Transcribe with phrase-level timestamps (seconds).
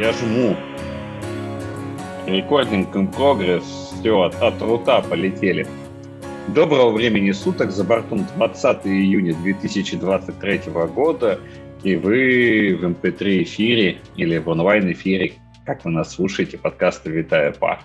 [0.00, 0.56] Я жму.
[2.26, 3.64] Рекординг progress.
[4.00, 5.66] Все, от, от рута полетели.
[6.48, 7.70] Доброго времени суток.
[7.70, 10.60] За бортом 20 июня 2023
[10.94, 11.38] года.
[11.82, 15.34] И вы в MP3 эм эфире или в онлайн эфире,
[15.66, 17.80] как вы нас слушаете, подкаста «Витая пар».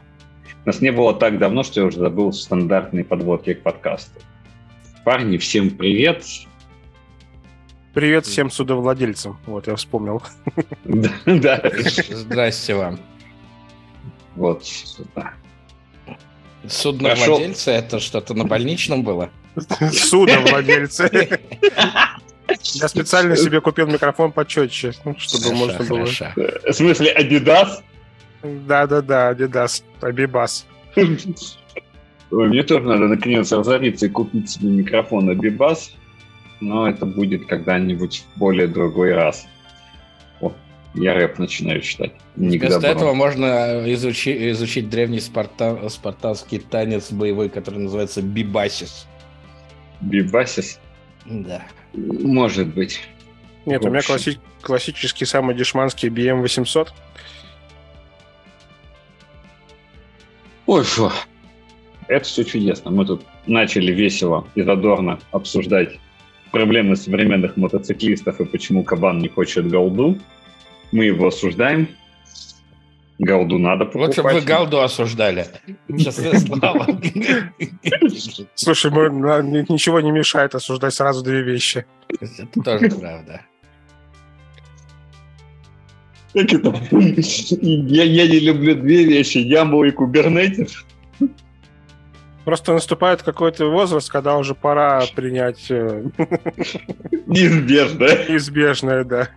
[0.63, 4.21] Нас не было так давно, что я уже забыл стандартные подводки к подкасту.
[5.03, 6.23] Парни, всем привет.
[7.95, 9.37] Привет всем судовладельцам.
[9.45, 10.21] Вот, я вспомнил.
[10.83, 11.61] Да.
[12.09, 12.99] Здрасте вам.
[14.35, 14.65] Вот,
[15.15, 15.31] да.
[16.67, 19.29] Судновладельцы, это что-то на больничном было?
[19.93, 21.39] Судовладельцы.
[22.73, 26.05] Я специально себе купил микрофон почетче, ну, чтобы можно было...
[26.05, 27.81] В смысле, Adidas?
[28.43, 30.65] Да-да-да, Adidas, Абибас.
[32.29, 35.93] Мне тоже надо наконец разориться и купить себе микрофон Абибас
[36.59, 39.47] но это будет когда-нибудь в более другой раз.
[40.41, 40.53] О,
[40.93, 42.13] я рэп начинаю читать.
[42.35, 49.07] Не Вместо этого можно изучить, изучить древний спарта, спартанский танец боевой, который называется бибасис.
[50.01, 50.79] Бибасис?
[51.25, 51.63] Да.
[51.93, 53.01] Может быть.
[53.65, 56.89] Нет, у меня класси- классический самый дешманский BM800.
[60.67, 61.11] Ой, фу.
[62.07, 62.91] Это все чудесно.
[62.91, 65.99] Мы тут начали весело и задорно обсуждать
[66.55, 70.17] проблемы современных мотоциклистов и почему Кабан не хочет голду.
[70.93, 71.89] Мы его осуждаем.
[73.19, 74.17] Голду надо покупать.
[74.17, 75.47] Лучше бы вы голду осуждали.
[78.55, 81.85] Слушай, ничего не мешает осуждать сразу две вещи.
[82.09, 83.41] Это тоже правда.
[86.33, 86.73] Как это?
[87.61, 89.39] Я, я не люблю две вещи.
[89.39, 90.85] Ямбу и кубернетис.
[92.45, 95.65] Просто наступает какой-то возраст, когда уже пора принять...
[95.69, 96.03] Э,
[97.25, 98.29] Неизбежное.
[98.29, 99.29] Неизбежное, да.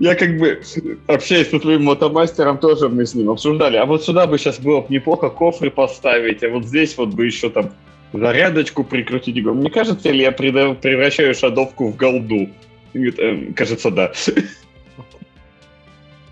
[0.00, 0.60] Я как бы
[1.06, 3.76] общаюсь со своим мотомастером, тоже мы с ним обсуждали.
[3.76, 7.24] А вот сюда бы сейчас было бы неплохо кофры поставить, а вот здесь вот бы
[7.24, 7.70] еще там
[8.12, 9.42] зарядочку прикрутить.
[9.44, 12.48] Мне кажется, или я превращаю шадовку в голду?
[12.94, 14.12] «Эм, кажется, да.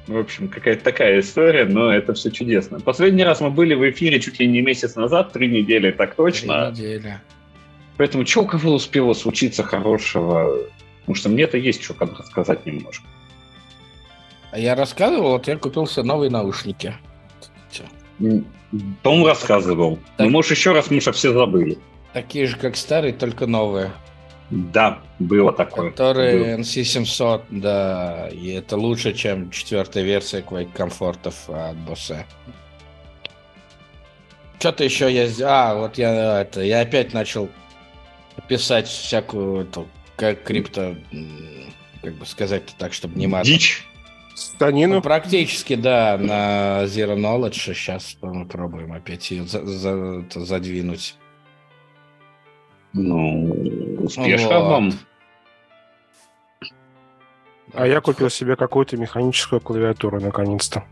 [0.06, 2.78] В общем, какая-то такая история, но это все чудесно.
[2.78, 6.70] Последний раз мы были в эфире чуть ли не месяц назад, три недели, так точно.
[6.70, 7.20] Три недели.
[7.96, 10.58] Поэтому что у кого успело случиться хорошего?
[11.00, 13.04] Потому что мне-то есть что рассказать немножко.
[14.52, 16.94] А я рассказывал, вот я купил все новые наушники.
[19.02, 19.98] Том рассказывал.
[20.16, 20.26] Так...
[20.26, 21.78] Ну, может, еще раз, мы же все забыли.
[22.12, 23.90] Такие же, как старые, только новые.
[24.50, 25.90] Да, было такое.
[25.90, 32.24] Который NC700, да, и это лучше, чем четвертая версия Quake комфортов от Bose.
[34.58, 35.28] Что-то еще я...
[35.44, 36.62] А, вот я это...
[36.62, 37.48] Я опять начал
[38.48, 40.96] писать всякую эту, как крипто,
[42.02, 43.44] как бы сказать так, чтобы не мат.
[43.44, 43.84] Дичь.
[44.34, 44.96] Станину?
[44.96, 47.74] Ну, практически, да, на Zero Knowledge.
[47.74, 51.16] Сейчас попробуем опять ее за, за, задвинуть.
[52.92, 53.54] Ну,
[54.06, 54.68] успешно вот.
[54.68, 54.92] вам.
[57.74, 60.84] А я купил себе какую-то механическую клавиатуру наконец-то.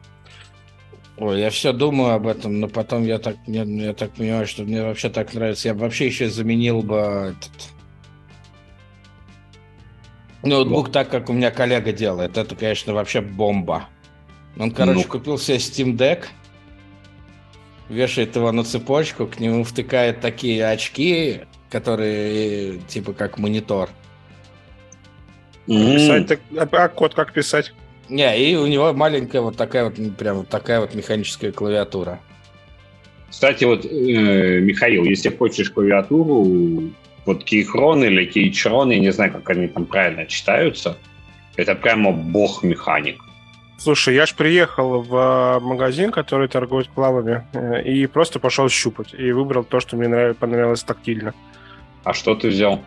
[1.17, 4.65] Ой, я все думаю об этом, но потом я так, я, я так понимаю, что
[4.65, 5.69] мне вообще так нравится.
[5.69, 7.53] Я вообще еще заменил бы этот
[10.43, 12.37] ноутбук так, как у меня коллега делает.
[12.37, 13.89] Это, конечно, вообще бомба.
[14.59, 15.09] Он, короче, ну.
[15.09, 16.27] купил себе Steam Deck,
[17.89, 21.43] вешает его на цепочку, к нему втыкает такие очки,
[21.75, 23.89] которые типа как монитор.
[25.67, 25.95] Mm.
[25.95, 27.75] Писать так, а, а код как писать?
[28.09, 32.21] Не, и у него маленькая вот такая вот прям вот такая вот механическая клавиатура.
[33.29, 36.93] Кстати, вот, э, Михаил, если хочешь клавиатуру,
[37.27, 40.97] вот Кейхрон или Кейчрон, я не знаю, как они там правильно читаются,
[41.57, 43.21] это прямо бог-механик.
[43.79, 49.13] Слушай, я ж приехал в а, магазин, который торгует клавами, э, и просто пошел щупать,
[49.13, 51.35] и выбрал то, что мне понравилось тактильно.
[52.05, 52.81] А что ты взял?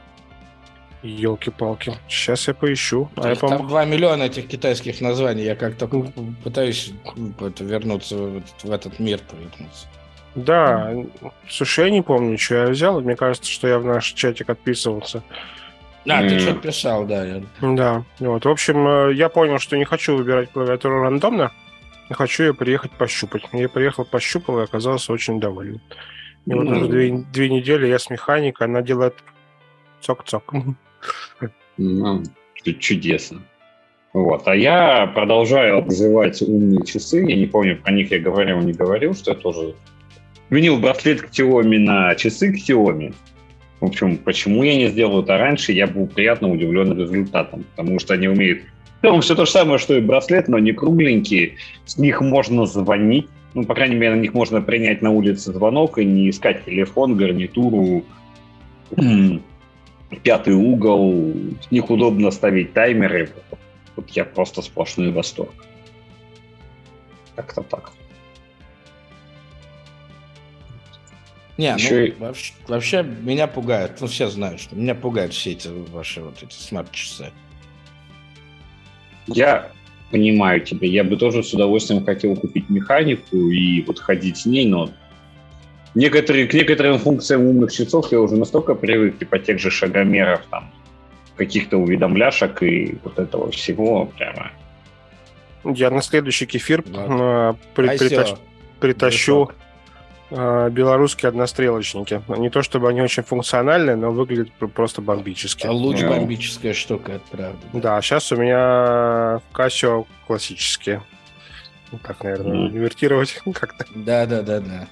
[1.04, 1.94] Елки-палки.
[2.08, 3.10] Сейчас я поищу.
[3.16, 3.68] А я там пом...
[3.68, 5.44] 2 миллиона этих китайских названий.
[5.44, 5.88] Я как-то
[6.44, 6.92] пытаюсь
[7.40, 8.16] это, вернуться
[8.64, 9.20] в этот, мир.
[9.30, 9.88] Повернуться.
[10.36, 10.94] Да,
[11.50, 13.02] слушай, я не помню, что я взял.
[13.02, 15.24] Мне кажется, что я в наш чатик отписывался.
[16.08, 16.30] А, mm.
[16.30, 17.26] ты что-то писал, да.
[17.26, 17.44] Я...
[17.62, 18.46] Да, вот.
[18.46, 21.52] В общем, э, я понял, что не хочу выбирать клавиатуру рандомно.
[22.10, 23.44] Хочу ее приехать пощупать.
[23.52, 25.82] Я приехал, пощупал и оказался очень доволен.
[26.48, 29.16] И вот уже две, две недели я с механикой, она делает
[30.02, 30.54] цок-цок.
[31.78, 32.24] Ну,
[32.80, 33.42] чудесно.
[34.14, 34.48] Вот.
[34.48, 37.24] А я продолжаю обзывать умные часы.
[37.28, 39.76] Я не помню, про них я говорил, не говорил, что я тоже
[40.50, 43.14] винил браслет к Xiaomi на часы к Xiaomi.
[43.82, 48.16] В общем, почему я не сделал это раньше, я был приятно удивлен результатом, потому что
[48.16, 48.64] они умеют
[49.02, 51.56] целом все то же самое, что и браслет, но не кругленькие.
[51.86, 53.28] С них можно звонить.
[53.58, 57.18] Ну, по крайней мере, на них можно принять на улице звонок и не искать телефон,
[57.18, 58.06] гарнитуру,
[60.22, 61.34] пятый угол.
[61.64, 63.32] С них удобно ставить таймеры.
[63.96, 65.56] Вот я просто сплошной восторг.
[67.36, 67.94] Как-то так.
[71.58, 72.14] Не, Еще...
[72.20, 74.00] ну, вообще, вообще меня пугают.
[74.00, 77.32] Ну, все знают, что меня пугают все эти ваши вот эти смарт-часы.
[79.26, 79.72] Я
[80.12, 80.88] понимаю тебя.
[80.88, 84.90] Я бы тоже с удовольствием хотел купить механику и вот ходить с ней, но
[85.96, 90.72] некоторые, к некоторым функциям умных часов я уже настолько привык, типа тех же шагомеров, там,
[91.36, 94.52] каких-то уведомляшек и вот этого всего прямо.
[95.64, 97.56] Я на следующий кефир да.
[97.76, 98.34] при, а притащ,
[98.80, 99.67] притащу э,
[100.30, 102.22] белорусские однострелочники.
[102.38, 105.66] Не то чтобы они очень функциональные, но выглядят просто бомбически.
[105.66, 106.10] А луч yeah.
[106.10, 107.60] бомбическая штука, это правда.
[107.74, 111.02] Да, сейчас у меня Casio классические.
[111.92, 112.72] Ну, так, наверное, mm.
[112.72, 113.86] инвертировать как-то.
[113.96, 114.88] Да, да, да, да.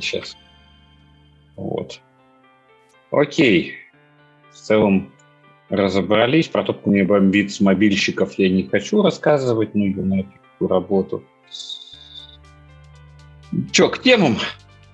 [0.00, 0.36] Сейчас.
[1.56, 2.00] Вот.
[3.10, 3.74] Окей.
[4.50, 5.12] В целом
[5.68, 6.48] разобрались.
[6.48, 11.22] Про то, как мне бомбит с мобильщиков, я не хочу рассказывать, ну, на эту работу.
[13.72, 14.38] Че, к темам?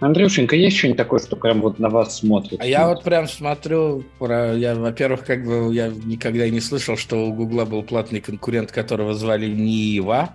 [0.01, 2.59] Андрюшенька, есть что-нибудь такое, что прям вот на вас смотрит?
[2.61, 7.27] А я вот прям смотрю, про, я, во-первых, как бы я никогда не слышал, что
[7.27, 10.31] у Гугла был платный конкурент, которого звали Нива.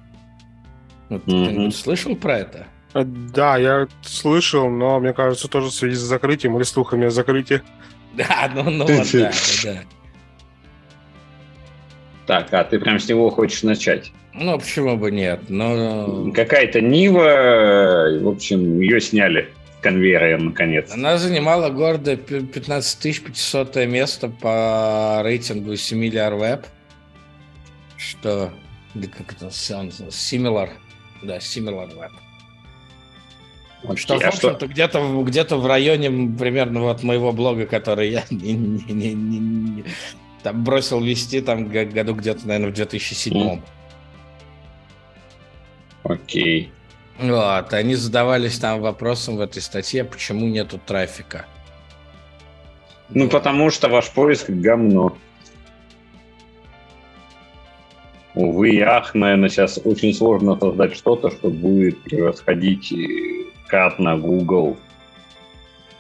[1.10, 1.72] Вот, mm-hmm.
[1.72, 2.68] слышал про это?
[2.94, 7.12] Э, да, я слышал, но мне кажется, тоже в связи с закрытием или слухами о
[7.12, 7.62] закрытии.
[8.16, 9.84] Да, ну, ну, да, да.
[12.26, 14.12] Так, а ты прям с него хочешь начать?
[14.34, 15.42] Ну, почему бы нет?
[15.50, 16.32] Но...
[16.34, 19.50] Какая-то Нива, в общем, ее сняли
[19.80, 20.92] с конвейера наконец.
[20.92, 26.66] Она занимала гордое 15 500 место по рейтингу Similar Web.
[27.98, 28.52] Что...
[28.94, 29.48] Как это?
[29.48, 30.70] Similar.
[31.22, 32.12] Да, Similar Web.
[33.84, 38.24] Okay, что, в а общем-то, где-то, где-то в районе примерно вот моего блога, который я
[38.32, 39.86] не, не, не, не,
[40.46, 43.62] там бросил вести там году где-то, наверное, в 2007.
[46.04, 46.72] Окей.
[47.18, 51.48] Вот, они задавались там вопросом в этой статье, почему нету трафика.
[53.10, 53.32] Ну, вот.
[53.32, 55.18] потому что ваш поиск говно.
[58.36, 62.94] Увы и ах, наверное, сейчас очень сложно создать что-то, что будет превосходить
[63.68, 64.78] кратно Google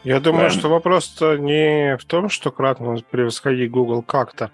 [0.05, 4.51] я думаю, что вопрос-то не в том, что кратно превосходить Google как-то,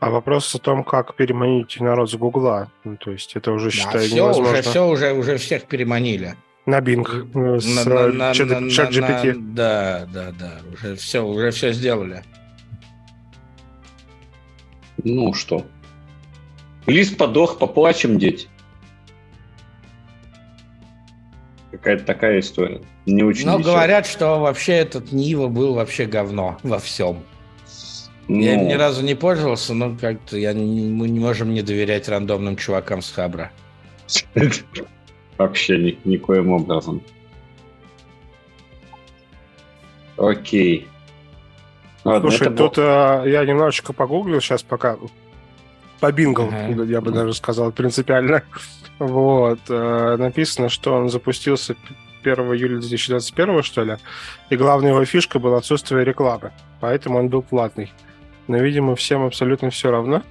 [0.00, 2.70] а вопрос о том, как переманить народ с Гугла.
[2.84, 4.52] Ну, то есть это уже, да, считаю, все, невозможно.
[4.52, 6.36] Уже, все, уже, уже всех переманили.
[6.66, 9.34] На Bing, э, с на, на, чат, на, чат GPT.
[9.34, 12.22] На, да, да, да, уже все, уже все сделали.
[15.02, 15.66] Ну что?
[16.86, 18.48] Лист подох, поплачем, дети.
[21.72, 22.80] Какая-то такая история.
[23.06, 27.22] Не очень Но говорят, что вообще этот Нива был вообще говно во всем.
[28.28, 28.40] Ну...
[28.40, 32.56] Я ни разу не пользовался, но как-то я не, мы не можем не доверять рандомным
[32.56, 33.52] чувакам с Хабра.
[35.38, 37.02] Вообще ни, никоим образом.
[40.16, 40.88] Окей.
[42.04, 44.96] Ладно, Слушай, тут а, я немножечко погуглил сейчас пока.
[46.00, 46.84] Побингал, ага.
[46.84, 48.42] я бы даже сказал, принципиально.
[48.98, 49.58] Вот.
[49.68, 51.76] Э, написано, что он запустился
[52.26, 53.96] 1 июля 2021, что ли,
[54.50, 57.92] и главная его фишка была отсутствие рекламы, поэтому он был платный.
[58.46, 60.22] Но, видимо, всем абсолютно все равно.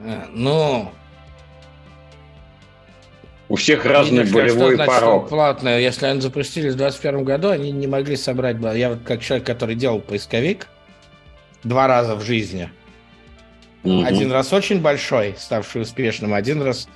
[0.00, 0.92] Э, ну,
[3.48, 5.28] у всех разный болевой что значит, порог.
[5.28, 5.80] Платное.
[5.80, 8.58] Если они запустились в 2021 году, они не могли собрать...
[8.76, 10.68] Я вот как человек, который делал поисковик
[11.64, 12.70] два раза в жизни.
[13.84, 14.04] Угу.
[14.04, 16.88] Один раз очень большой, ставший успешным, один раз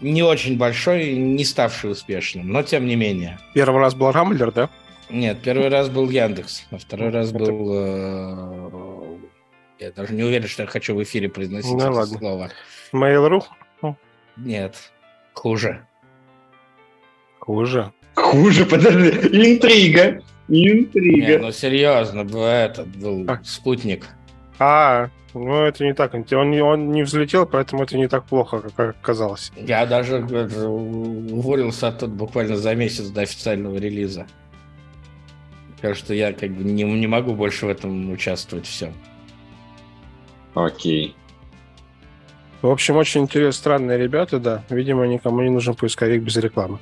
[0.00, 3.38] не очень большой, не ставший успешным, но тем не менее.
[3.54, 4.70] Первый раз был Рамблер, да?
[5.10, 7.70] Нет, первый раз был Яндекс, а второй раз был...
[7.72, 9.18] Э,
[9.78, 12.18] я даже не уверен, что я хочу в эфире произносить ну, это ладно.
[12.18, 12.50] слово.
[12.92, 13.42] Mail.ru?
[14.36, 14.92] Нет,
[15.32, 15.86] хуже.
[17.38, 17.92] Хуже?
[18.14, 19.08] Хуже, подожди,
[19.54, 21.26] интрига, интрига.
[21.26, 23.40] Не, ну серьезно, этот был а.
[23.44, 24.06] спутник.
[24.58, 26.14] А, ну, это не так.
[26.14, 29.52] Он не, он не взлетел, поэтому это не так плохо, как казалось.
[29.56, 34.26] Я даже уволился оттуда буквально за месяц до официального релиза.
[35.80, 38.92] Так что я как бы не, не могу больше в этом участвовать все.
[40.54, 41.14] Окей.
[42.62, 44.64] В общем, очень интересные, странные ребята, да.
[44.68, 46.78] Видимо, никому не нужен поисковик без рекламы.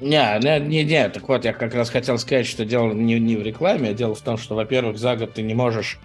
[0.00, 3.36] Не, не, не, не, так вот, я как раз хотел сказать, что дело не, не
[3.36, 5.98] в рекламе, а дело в том, что, во-первых, за год ты не можешь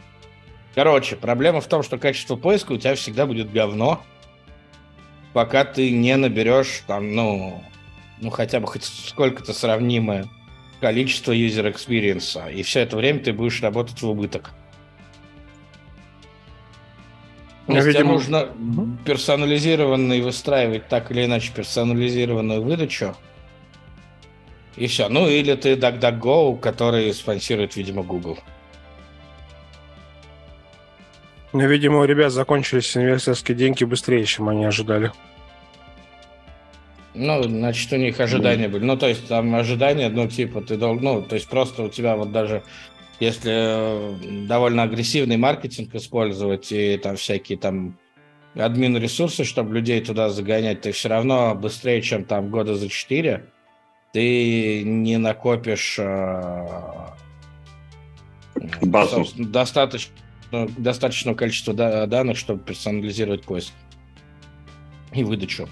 [0.76, 4.04] Короче, проблема в том, что качество поиска у тебя всегда будет говно,
[5.34, 7.64] пока ты не наберешь там, ну,
[8.20, 10.28] ну хотя бы хоть сколько-то сравнимое
[10.82, 14.52] количество user experience, и все это время ты будешь работать в убыток.
[17.68, 18.14] Ну, Если видимо...
[18.14, 18.50] нужно
[19.06, 23.16] персонализированный выстраивать так или иначе персонализированную выдачу,
[24.76, 25.08] и все.
[25.08, 28.40] Ну, или ты DuckDuckGo, который спонсирует, видимо, Google.
[31.54, 35.12] Ну, видимо, у ребят закончились инвесторские деньги быстрее, чем они ожидали.
[37.14, 38.84] Ну, значит, у них ожидания были.
[38.84, 42.16] Ну, то есть там ожидания, ну, типа, ты должен, ну, то есть просто у тебя
[42.16, 42.64] вот даже
[43.20, 47.98] если э, довольно агрессивный маркетинг использовать и там всякие там
[48.56, 53.46] админ ресурсы, чтобы людей туда загонять, ты все равно быстрее, чем там года за четыре,
[54.12, 56.68] ты не накопишь э,
[58.82, 59.26] Базу.
[59.38, 60.14] достаточно
[60.54, 63.74] достаточно, достаточного количества данных, чтобы персонализировать поиск
[65.14, 65.68] и выдачу.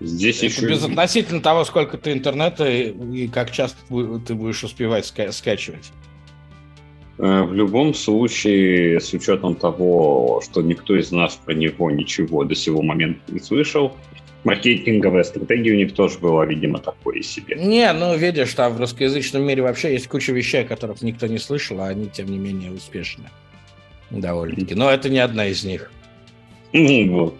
[0.00, 0.68] Здесь Это еще...
[0.68, 2.90] Безотносительно того, сколько ты интернета и,
[3.24, 3.78] и как часто
[4.26, 5.90] ты будешь успевать ска- скачивать.
[7.18, 12.54] Э, в любом случае, с учетом того, что никто из нас про него ничего до
[12.54, 13.96] сего момента не слышал,
[14.44, 17.56] маркетинговая стратегия у них тоже была, видимо, такой себе.
[17.56, 21.38] Не, ну, видишь, там в русскоязычном мире вообще есть куча вещей, о которых никто не
[21.38, 23.24] слышал, а они, тем не менее, успешны.
[24.10, 24.74] Довольно-таки.
[24.74, 25.90] Но это не одна из них.
[26.72, 27.34] Вот.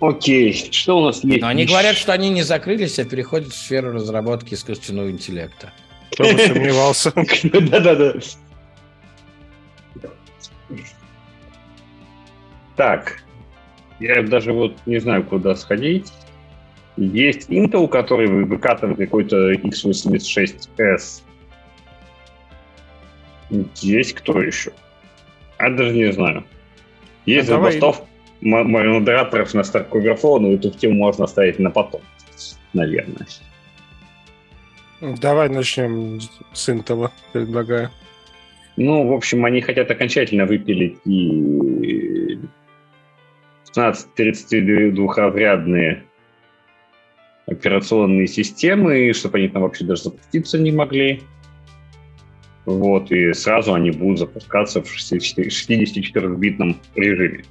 [0.00, 1.40] Окей, что у нас есть?
[1.40, 5.72] Но они говорят, что они не закрылись, а переходят в сферу разработки искусственного интеллекта.
[6.12, 7.12] Кто бы сомневался.
[7.52, 8.14] Да-да-да.
[12.76, 13.22] Так,
[14.00, 16.12] я даже вот не знаю, куда сходить.
[16.96, 21.22] Есть Intel, который выкатывает какой-то x86s.
[23.76, 24.72] Есть кто еще?
[25.58, 26.44] Я даже не знаю.
[27.24, 28.02] Есть ну, забастов
[28.40, 32.00] модераторов на Stack Overflow, но эту тему можно оставить на потом,
[32.72, 33.26] наверное.
[35.00, 36.20] Давай начнем
[36.52, 37.90] с Intel, предлагаю.
[38.76, 42.38] Ну, в общем, они хотят окончательно выпилить и
[43.76, 46.04] 16-32-рядные
[47.46, 51.22] операционные системы, чтобы они там вообще даже запуститься не могли.
[52.66, 57.44] Вот, и сразу они будут запускаться в 64-битном режиме.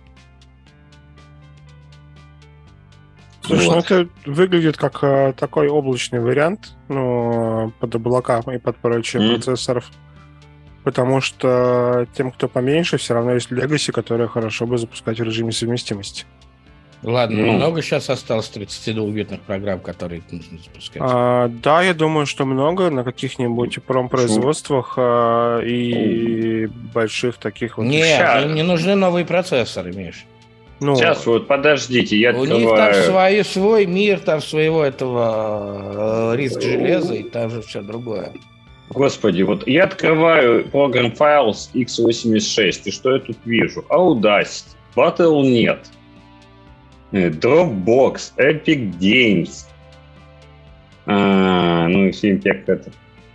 [3.42, 3.90] Слушай, ну вот.
[3.90, 9.36] ну это выглядит как э, такой облачный вариант, ну, под облака и под прочие mm.
[9.36, 9.90] процессоров.
[10.88, 15.52] Потому что тем, кто поменьше, все равно есть Legacy, которые хорошо бы запускать в режиме
[15.52, 16.24] совместимости.
[17.04, 21.02] Ладно, ну, много сейчас осталось 32-битных программ, которые нужно запускать?
[21.04, 28.06] А, да, я думаю, что много на каких-нибудь промпроизводствах а, и больших таких вот Нет,
[28.06, 28.56] вещах.
[28.56, 30.24] не нужны новые процессоры, Миш.
[30.80, 32.62] Ну, Сейчас вот подождите, я У открываю...
[32.62, 37.82] них там свой, свой мир, там своего этого э, риск железа, и там же все
[37.82, 38.32] другое.
[38.90, 43.86] Господи, вот я открываю программ Files x86, и что я тут вижу?
[43.90, 45.80] Audacity, Battle нет,
[47.12, 49.66] э, Dropbox, Epic Games,
[51.06, 52.92] а, ну и финтех это,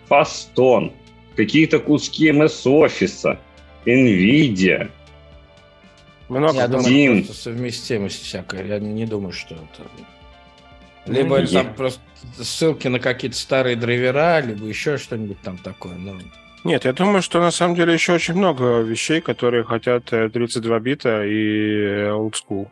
[0.09, 0.93] Faston,
[1.37, 3.39] какие-то куски MS Office,
[3.85, 4.91] Nvidia–
[6.33, 8.65] много я думаю, совместимость всякая.
[8.65, 9.89] Я не думаю, что это...
[11.07, 12.01] Либо mm там просто
[12.41, 15.95] ссылки на какие-то старые драйвера, либо еще что-нибудь там такое.
[15.95, 16.17] Но...
[16.65, 20.81] Нет, я думаю, что на самом деле еще очень много вещей, которые хотят 32 э,
[20.81, 22.69] бита и old school.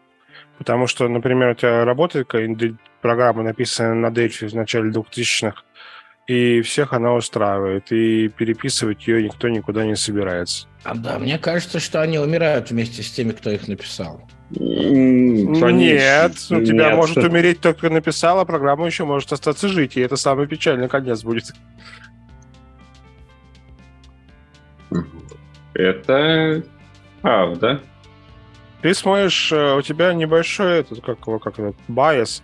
[0.58, 5.62] Потому что, например, у тебя работает какая-нибудь программа, написанная на Delphi в начале 2000-х,
[6.26, 10.68] и всех она устраивает, и переписывать ее никто никуда не собирается.
[10.84, 14.28] А да, мне кажется, что они умирают вместе с теми, кто их написал.
[14.50, 16.96] Нет, у тебя Нет.
[16.96, 20.88] может умереть только кто написал, а программа еще может остаться жить, и это самый печальный
[20.88, 21.52] конец будет.
[25.74, 26.64] Это
[27.22, 27.80] правда.
[28.82, 32.42] Ты смотришь, э, у тебя небольшой этот, как его, как этот, bias,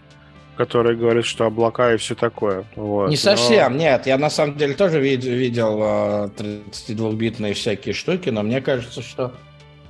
[0.57, 2.65] который говорит, что облака и все такое.
[2.77, 3.09] Вот.
[3.09, 3.79] Не совсем, но...
[3.79, 4.07] нет.
[4.07, 9.35] Я на самом деле тоже вид- видел 32-битные а, всякие штуки, но мне кажется, что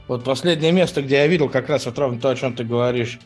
[0.09, 3.19] вот последнее место, где я видел как раз вот ровно то, о чем ты говоришь,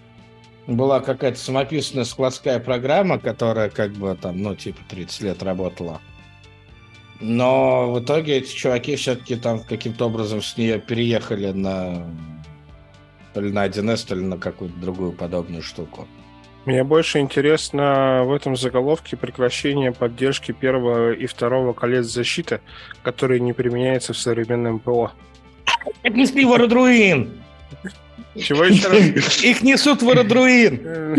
[0.67, 6.01] была какая-то самописная складская программа, которая как бы там, ну, типа 30 лет работала.
[7.21, 12.07] Но в итоге эти чуваки все-таки там каким-то образом с нее переехали на
[13.35, 16.09] то ли на 1С, то ли на какую-то другую подобную штуку.
[16.65, 22.61] Мне больше интересно в этом заголовке прекращение поддержки первого и второго колец защиты,
[23.03, 25.13] которые не применяются в современном ПО.
[26.03, 27.31] Отнесли в Родруин!
[28.39, 29.43] Чего еще раз?
[29.43, 31.17] Их несут в Родруин!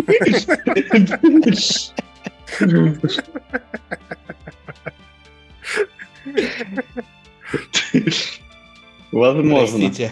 [9.12, 9.78] Возможно.
[9.80, 10.12] Простите.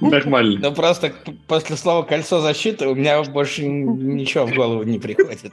[0.00, 0.58] Нормально.
[0.60, 1.14] Ну просто
[1.46, 5.52] после слова кольцо защиты у меня больше ничего в голову не приходит.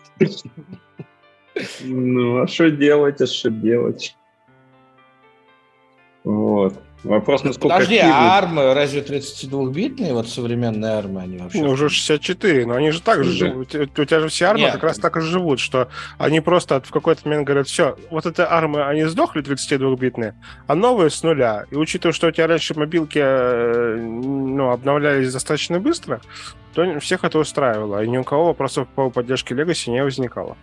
[1.81, 4.15] Ну, а что делать, а что делать?
[6.23, 6.81] Вот.
[7.03, 11.61] Вопрос, насколько Подожди, активны- а армы разве 32-битные, вот современные армы, они вообще?
[11.61, 13.75] Ну, уже 64, но они же так же живут.
[13.75, 14.73] У у тебя же все армы Нет.
[14.73, 18.49] как раз так и живут, что они просто в какой-то момент говорят, все, вот это
[18.49, 20.33] армы, они сдохли 32-битные,
[20.67, 21.65] а новые с нуля.
[21.71, 26.21] И учитывая, что у тебя раньше мобилки э, ну, обновлялись достаточно быстро,
[26.73, 30.55] то всех это устраивало, и ни у кого вопросов по поддержке Legacy не возникало.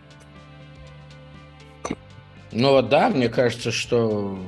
[2.52, 4.38] Ну вот да, мне кажется, что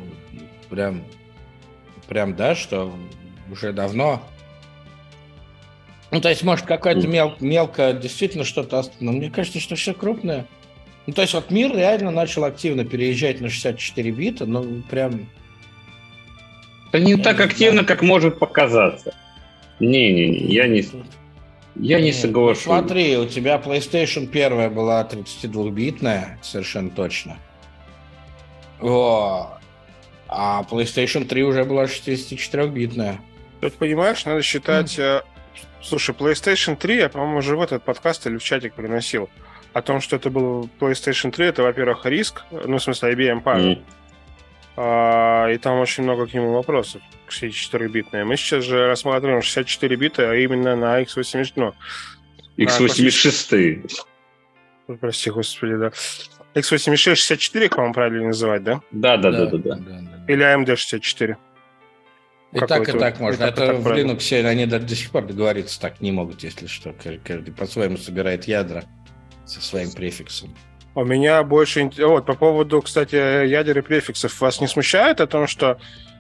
[0.70, 1.04] прям,
[2.12, 2.92] прям да, что
[3.50, 4.23] уже давно.
[6.11, 9.95] Ну, то есть, может, какое-то мел, мелко действительно что-то ост- Но мне кажется, что все
[9.95, 10.45] крупное.
[11.07, 15.26] Ну, то есть, вот мир реально начал активно переезжать на 64 бита, ну, прям...
[16.92, 17.87] Да не Я так не активно, знаю.
[17.87, 19.14] как может показаться.
[19.81, 20.85] Не-не-не, я не,
[21.76, 22.64] я не Нет, ну, соглашусь.
[22.64, 27.38] смотри, у тебя PlayStation первая была 32-битная, совершенно точно.
[28.83, 29.59] О,
[30.29, 33.21] а PlayStation 3 уже была 64-битная.
[33.61, 34.99] Тут, понимаешь, надо считать...
[34.99, 35.23] э,
[35.83, 39.29] Слушай, PlayStation 3, я, по-моему, уже в этот подкаст или в чатик приносил.
[39.73, 43.73] О том, что это был PlayStation 3, это, во-первых, риск, ну, в смысле, IBM Power.
[43.73, 43.85] М.
[44.76, 48.25] А, и там очень много к нему вопросов, к 64-битные.
[48.25, 51.75] Мы сейчас же рассматриваем 64 бита, а именно на x86, ну,
[52.57, 53.91] X86.
[54.88, 55.93] ой, прости, господи, да.
[56.55, 58.81] x86 64, их, по-моему, правильно называть, да?
[58.92, 60.12] Да, да, да, да, да.
[60.28, 61.37] Или AMD 64.
[62.52, 63.44] И Как так, это- и так можно.
[63.44, 64.12] и Это так в правильно.
[64.12, 66.94] Linux они до, сих пор договориться так не могут, если что.
[67.24, 68.85] Каждый, по-своему собирает ядра
[69.46, 70.54] со своим префиксом.
[70.94, 71.90] У меня больше...
[71.98, 73.14] Вот, по поводу, кстати,
[73.46, 74.38] ядер и префиксов.
[74.40, 75.78] Вас не смущает о том, что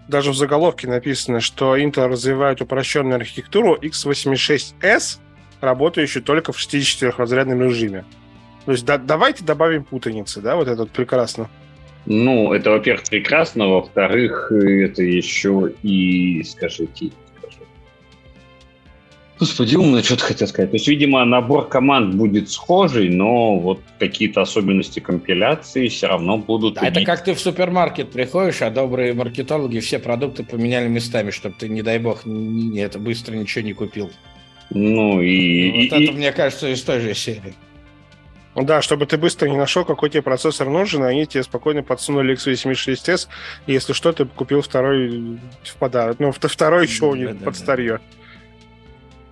[0.08, 5.18] даже в заголовке написано, что Intel развивает упрощенную архитектуру x86s,
[5.60, 8.06] работающую только в 64-разрядном режиме?
[8.64, 11.50] То есть да- давайте добавим путаницы, да, вот это вот прекрасно.
[12.06, 17.10] Ну, это, во-первых, прекрасно, во-вторых, это еще и, скажите.
[19.38, 20.70] Господи, умно что-то хотел сказать.
[20.70, 26.78] То есть, видимо, набор команд будет схожий, но вот какие-то особенности компиляции все равно будут.
[26.78, 31.56] А это как ты в супермаркет приходишь, а добрые маркетологи все продукты поменяли местами, чтобы
[31.58, 34.12] ты, не дай бог, не, не- это быстро ничего не купил.
[34.70, 37.54] Ну, и, вот и- это, и- мне кажется, из той же серии.
[38.54, 43.28] Да, чтобы ты быстро не нашел, какой тебе процессор нужен, они тебе спокойно подсунули x86s,
[43.66, 46.16] и если что, ты купил второй в подарок.
[46.18, 47.44] Ну, вт- второй еще у них Да-да-да.
[47.46, 48.00] под старье.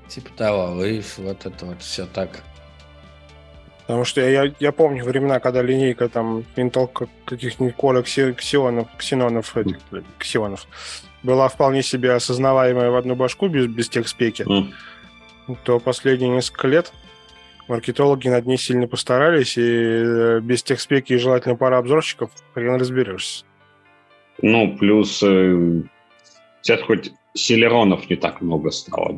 [0.08, 2.40] Типа того, и вот это вот все так.
[3.86, 8.02] Потому что я, я, я помню времена, когда линейка там Intel как- каких-нибудь Core
[8.96, 10.66] ксенонов, этих, блин, ксионов
[11.22, 14.72] была вполне себе осознаваемая в одну башку без, без тех спеки, М.
[15.64, 16.92] то последние несколько лет
[17.70, 22.74] маркетологи над ней сильно постарались, и э, без тех спеки и желательно пара обзорщиков хрен
[22.78, 23.44] разберешься.
[24.42, 25.82] Ну, плюс э,
[26.60, 29.16] сейчас хоть селеронов не так много стало.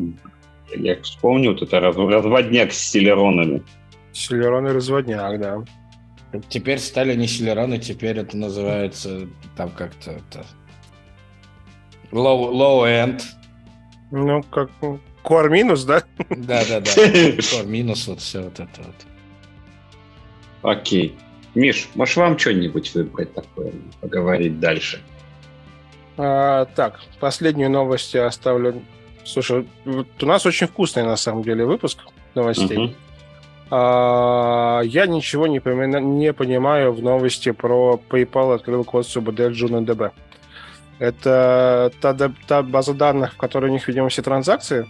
[0.75, 3.63] Я вспомню вот это раз- разводняк с селеронами.
[4.13, 5.65] Селерон и разводняк, да.
[6.49, 10.47] Теперь стали не селероны, теперь это называется там как-то это,
[12.11, 13.23] low, low end.
[14.11, 16.03] Ну, как ну, Core минус, да?
[16.31, 16.91] Да-да-да.
[16.91, 18.95] Core минус, вот все вот это вот.
[20.63, 21.17] Окей.
[21.55, 25.01] Миш, может вам что-нибудь выбрать такое, поговорить дальше?
[26.17, 28.83] А, так, последнюю новость я оставлю.
[29.25, 31.99] Слушай, вот у нас очень вкусный на самом деле выпуск
[32.35, 32.79] новостей.
[32.79, 32.95] Мгм.
[33.71, 40.11] А, я ничего не, помина- не понимаю в новости про PayPal открыл код СУБД JunoDB.
[40.99, 44.87] Это та, да- та база данных, в которой у них, видимо, все транзакции,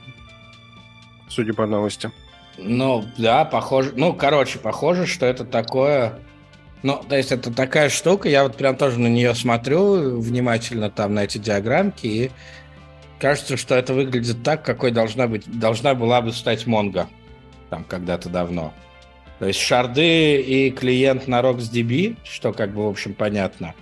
[1.33, 2.11] судя по новости.
[2.59, 3.93] Ну, да, похоже.
[3.97, 6.19] Ну, короче, похоже, что это такое.
[6.83, 11.15] Ну, то есть это такая штука, я вот прям тоже на нее смотрю внимательно там
[11.15, 12.31] на эти диаграммки, и
[13.21, 17.09] кажется, что это выглядит так, какой должна быть, должна была бы стать Монго
[17.73, 18.75] там когда-то давно.
[19.39, 23.75] То есть шарды и клиент на RocksDB, что как бы, в общем, понятно.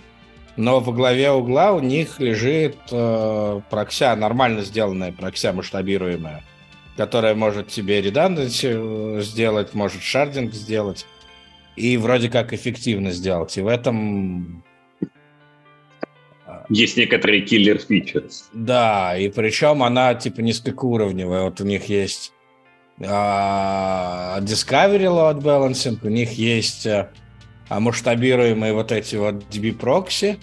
[0.55, 6.43] Но во главе угла у них лежит э, прокся, нормально сделанная прокся масштабируемая.
[6.97, 11.05] Которая может тебе редунданси э, сделать, может шардинг сделать
[11.75, 13.57] и вроде как эффективно сделать.
[13.57, 14.63] И в этом
[16.69, 18.49] есть некоторые киллер фичерс.
[18.53, 21.43] Да, и причем она типа низкоуровневая.
[21.43, 22.33] Вот у них есть
[23.05, 27.09] а, Discovery Load Balancing, у них есть а,
[27.69, 30.37] масштабируемые вот эти вот DB прокси,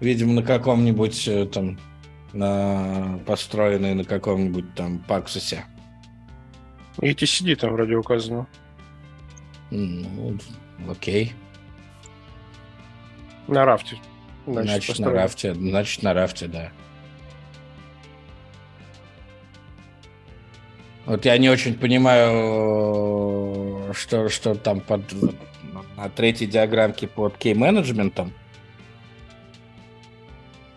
[0.00, 1.78] видимо, на каком-нибудь э, там
[2.32, 5.64] на, построенные на каком-нибудь там Паксусе.
[7.00, 8.46] И TCD там вроде указано.
[9.70, 10.38] Ну,
[10.88, 11.32] окей.
[13.48, 13.96] На рафте.
[14.46, 16.70] Значит, значит на рафте, значит, на рафте, да.
[21.06, 22.32] Вот я не очень понимаю,
[23.94, 25.02] что, что там под,
[25.96, 28.32] на третьей диаграммке под кей-менеджментом.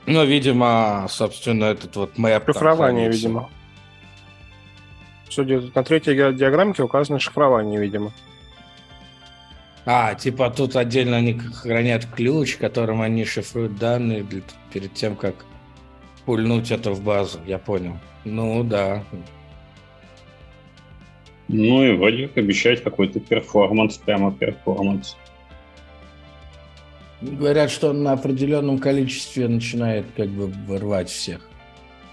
[0.05, 2.45] Ну, видимо, собственно, этот вот map...
[2.45, 3.49] Шифрование, видимо.
[5.29, 8.11] Судя на третьей диаграммке указано шифрование, видимо.
[9.85, 14.41] А, типа тут отдельно они хранят ключ, которым они шифруют данные для,
[14.73, 15.35] перед тем, как
[16.25, 17.39] пульнуть это в базу.
[17.45, 17.97] Я понял.
[18.25, 19.03] Ну да.
[21.47, 25.15] Ну и вроде как обещают какой-то performance, прямо performance.
[27.21, 31.47] Говорят, что он на определенном количестве начинает как бы вырвать всех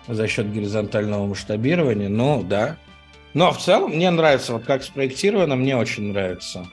[0.07, 2.09] за счет горизонтального масштабирования.
[2.09, 2.77] Ну, да.
[3.35, 6.66] Но в целом мне нравится, вот как спроектировано, мне очень нравится.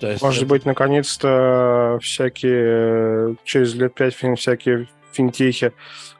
[0.00, 0.50] То есть Может это...
[0.50, 5.72] быть, наконец-то всякие, через лет пять всякие финтехи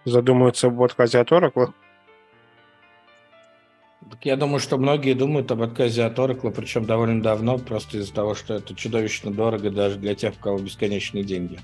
[0.04, 1.72] задумаются об отказе от Oracle?
[4.22, 8.36] Я думаю, что многие думают об отказе от Oracle, причем довольно давно, просто из-за того,
[8.36, 11.58] что это чудовищно дорого даже для тех, у кого бесконечные деньги.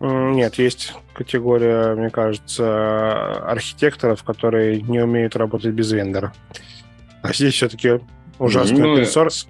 [0.00, 6.32] Нет, есть категория, мне кажется, архитекторов, которые не умеют работать без вендора.
[7.22, 8.00] А здесь все-таки
[8.38, 9.48] ужасный ну, open source.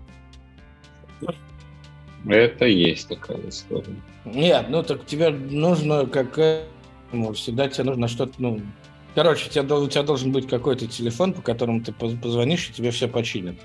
[2.26, 3.94] Это есть такая история.
[4.24, 6.38] Нет, ну так тебе нужно как
[7.12, 8.60] ну, всегда тебе нужно что-то, ну,
[9.14, 13.08] короче, тебе, у тебя должен быть какой-то телефон, по которому ты позвонишь, и тебе все
[13.08, 13.56] починят.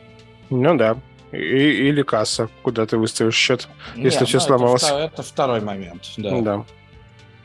[0.50, 0.98] Ну да.
[1.34, 4.84] И, или касса, куда ты выставишь счет, Нет, если ну, все сломалось.
[4.84, 6.42] Это, это второй момент, да.
[6.42, 6.66] Да.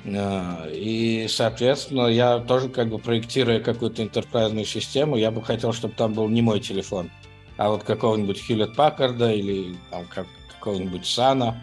[0.05, 5.95] А, и, соответственно, я тоже как бы проектируя какую-то интерпрайзную систему, я бы хотел, чтобы
[5.95, 7.11] там был не мой телефон,
[7.57, 10.27] а вот какого-нибудь Hewlett Packard или там, как,
[10.59, 11.57] какого-нибудь Сана,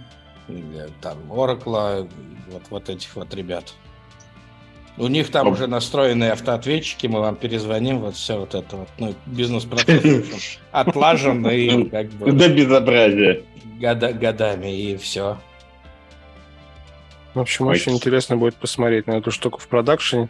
[0.47, 2.09] или там Oracle,
[2.47, 3.73] вот, вот этих вот ребят.
[4.97, 9.13] У них там уже настроенные автоответчики, мы вам перезвоним, вот все вот это вот, ну,
[9.25, 12.31] бизнес-процесс отлажен и как бы...
[12.31, 13.43] До безобразия.
[13.77, 15.37] Года, годами, и все.
[17.33, 17.75] В общем, Ой.
[17.75, 20.29] очень интересно будет посмотреть на эту штуку в продакшене.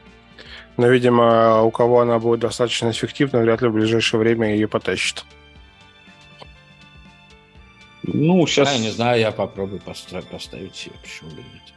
[0.78, 5.24] Но, видимо, у кого она будет достаточно эффективна, вряд ли в ближайшее время ее потащит.
[8.02, 8.74] Ну, сейчас...
[8.74, 11.74] Я не знаю, я попробую построить, поставить себе, почему бы нет.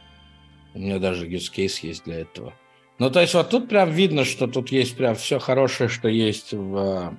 [0.73, 2.53] У меня даже use case есть для этого.
[2.99, 6.53] Ну, то есть вот тут прям видно, что тут есть прям все хорошее, что есть
[6.53, 7.13] в...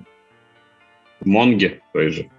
[1.19, 2.29] В Монге той же.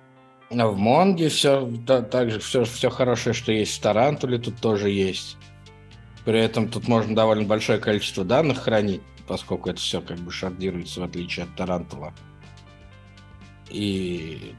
[0.51, 5.37] В Монге все, да, также все, все хорошее, что есть в Тарантуле, тут тоже есть.
[6.25, 11.01] При этом тут можно довольно большое количество данных хранить, поскольку это все как бы шардируется,
[11.01, 12.15] в отличие от Тарантула.
[13.71, 14.55] И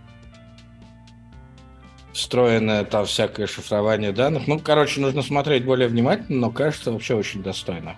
[2.11, 4.47] встроенное там всякое шифрование данных.
[4.47, 7.95] Ну, короче, нужно смотреть более внимательно, но кажется вообще очень достойно.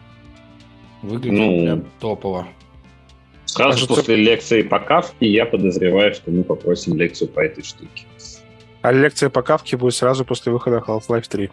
[1.05, 2.47] Выглядит ну, прям топово.
[3.45, 3.95] Сразу Кажется...
[3.95, 8.05] после лекции по Кавке я подозреваю, что мы попросим лекцию по этой штуке.
[8.81, 11.49] А лекция по Кавке будет сразу после выхода Half-Life 3.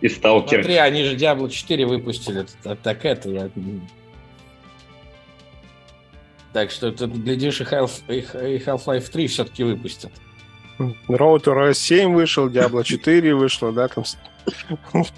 [0.00, 0.62] И Сталкер.
[0.62, 2.46] Смотри, они же Diablo 4 выпустили.
[2.62, 3.50] Так это я...
[6.52, 10.12] Так что ты глядишь, и Half-Life 3 все-таки выпустят.
[10.78, 14.04] Road to 7 вышел, Diablo 4 вышло, да, там...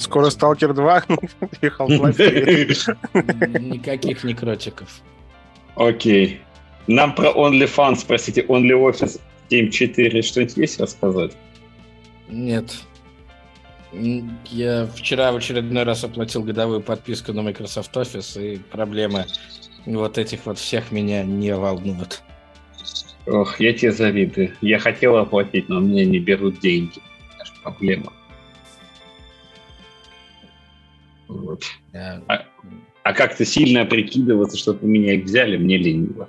[0.00, 0.98] Скоро Stalker 2
[1.60, 2.16] и Half-Life
[3.12, 3.60] 3.
[3.60, 5.00] Никаких некротиков.
[5.76, 6.40] Окей.
[6.86, 11.32] Нам про OnlyFans, спросите, OnlyOffice 7.4 что-нибудь есть рассказать?
[12.28, 12.74] Нет.
[14.46, 19.26] Я вчера в очередной раз оплатил годовую подписку на Microsoft Office, и проблемы
[19.84, 22.22] вот этих вот всех меня не волнуют.
[23.26, 24.54] Ох, я тебе завидую.
[24.62, 27.00] Я хотел оплатить, но мне не берут деньги.
[27.38, 28.12] Это проблема.
[31.30, 31.62] Вот.
[31.92, 32.22] Yeah.
[32.28, 32.44] А,
[33.02, 36.28] а как-то сильно прикидываться, чтобы меня их взяли, мне лениво.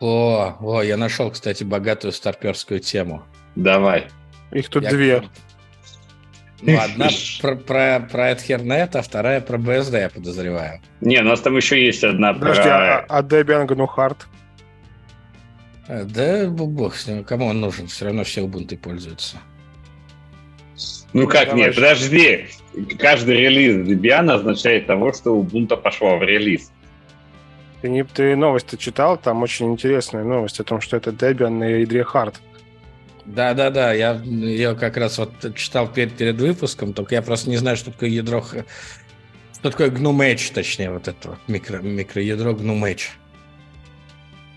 [0.00, 3.24] О, о, я нашел, кстати, богатую старперскую тему.
[3.56, 4.06] Давай.
[4.52, 4.90] Их тут я...
[4.90, 5.22] две.
[6.60, 7.08] Ну, одна
[7.40, 10.80] про, про, про Ethernet, а вторая про BSD, я подозреваю.
[11.00, 12.98] Не, у нас там еще есть одна Подожди, про...
[12.98, 14.18] а, а Debian GNU Hard?
[15.88, 17.86] Э, Да, бог с ним, кому он нужен?
[17.86, 19.38] Все равно все Ubuntu пользуются.
[21.12, 22.46] Ну как давай нет, подожди.
[22.98, 26.70] Каждый релиз Debian означает того, что Ubuntu пошла в релиз.
[27.80, 29.16] Ты, не, ты новость читал?
[29.16, 32.34] Там очень интересная новость о том, что это Debian на ядре Hard.
[33.24, 37.50] Да, да, да, я ее как раз вот читал перед, перед выпуском, только я просто
[37.50, 43.10] не знаю, что такое ядро, что такое Match, точнее, вот это вот микро, микроядро Match.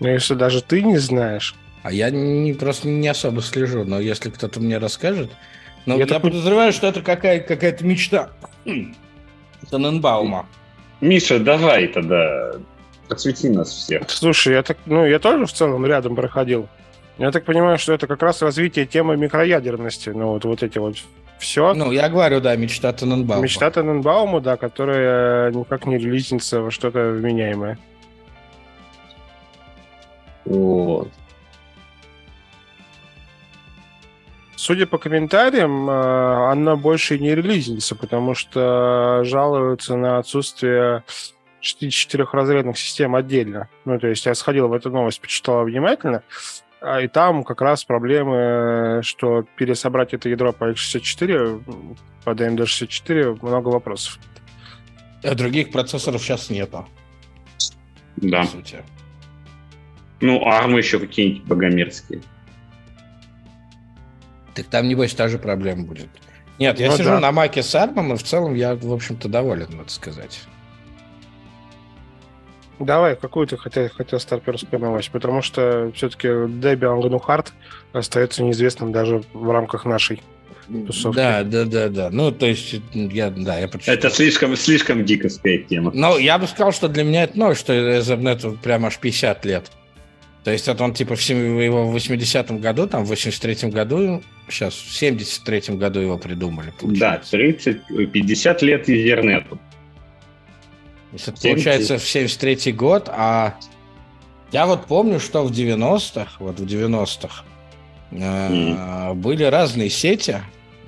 [0.00, 4.30] Но если даже ты не знаешь, А я не, просто не особо слежу, но если
[4.30, 5.30] кто-то мне расскажет...
[5.86, 8.30] Ну, Я я, подозреваю, что это какая, какая-то мечта
[9.70, 10.46] Таненбаума.
[11.00, 12.52] Миша, давай тогда
[13.08, 14.08] просвети нас всех.
[14.08, 16.68] Слушай, я так, ну, я тоже в целом рядом проходил.
[17.18, 20.10] Я так понимаю, что это как раз развитие темы микроядерности.
[20.10, 20.96] Ну, вот, вот эти вот
[21.38, 21.74] все.
[21.74, 23.42] Ну, я говорю, да, мечта Таненбаума.
[23.42, 27.78] Мечта Тененбаума, да, которая никак не релизится во что-то вменяемое.
[30.44, 31.08] Вот.
[34.62, 41.02] Судя по комментариям, э, она больше не релизится, потому что жалуются на отсутствие
[41.60, 43.68] четырехразрядных систем отдельно.
[43.84, 46.22] Ну, то есть я сходил в эту новость, почитал внимательно,
[46.80, 53.38] а, и там как раз проблемы, что пересобрать это ядро по x64, м, по DMD64,
[53.42, 54.20] много вопросов.
[55.24, 56.86] А других процессоров сейчас нету,
[58.14, 58.42] Да.
[58.42, 58.84] по сути.
[60.20, 62.22] Ну, армы еще какие-нибудь богомерзкие.
[64.54, 66.08] Так там, небось, та же проблема будет.
[66.58, 67.20] Нет, я Ну сижу да.
[67.20, 70.40] на маке с армом, и в целом я, в общем-то, доволен, надо сказать.
[72.78, 75.10] Давай, какую ты хотел, хотел старперскую новость?
[75.10, 77.48] Потому что все-таки GNU Hard
[77.92, 80.22] остается неизвестным даже в рамках нашей.
[80.86, 81.16] Тусовки.
[81.16, 82.08] Да, да, да, да.
[82.10, 83.94] Ну, то есть, я, да, я прочитал.
[83.94, 85.90] Это слишком, слишком гиковская тема.
[85.94, 89.70] Ну, я бы сказал, что для меня это новость, что Ethernet прям аж 50 лет.
[90.44, 94.22] То есть это он типа в сем- его в 80-м году, там в 83-м году,
[94.48, 96.72] сейчас в 73-м году его придумали.
[96.80, 97.30] Да, получается.
[97.30, 99.58] 30, 50 лет Ethernet.
[101.12, 101.42] Если это 70.
[101.42, 103.54] получается в 73 год, а
[104.50, 107.44] я вот помню, что в 90-х, вот в 90-х
[108.10, 110.38] э, были разные сети,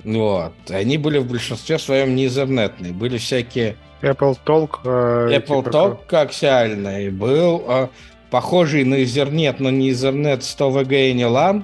[0.03, 4.79] вот, и они были в большинстве своем не изернетные, были всякие Apple Talk.
[4.83, 7.87] э, Apple типа Talk коаксиальный, был э,
[8.31, 11.63] похожий на Ethernet, но не Ethernet 100 VG и не LAN,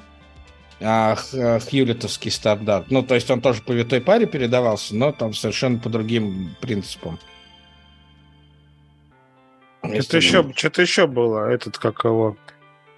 [0.80, 2.90] а э, хьюлетовский стандарт.
[2.90, 7.20] Ну, то есть он тоже по витой паре передавался, но там совершенно по другим принципам.
[9.84, 12.38] Что-то еще, что-то еще было, этот, как его,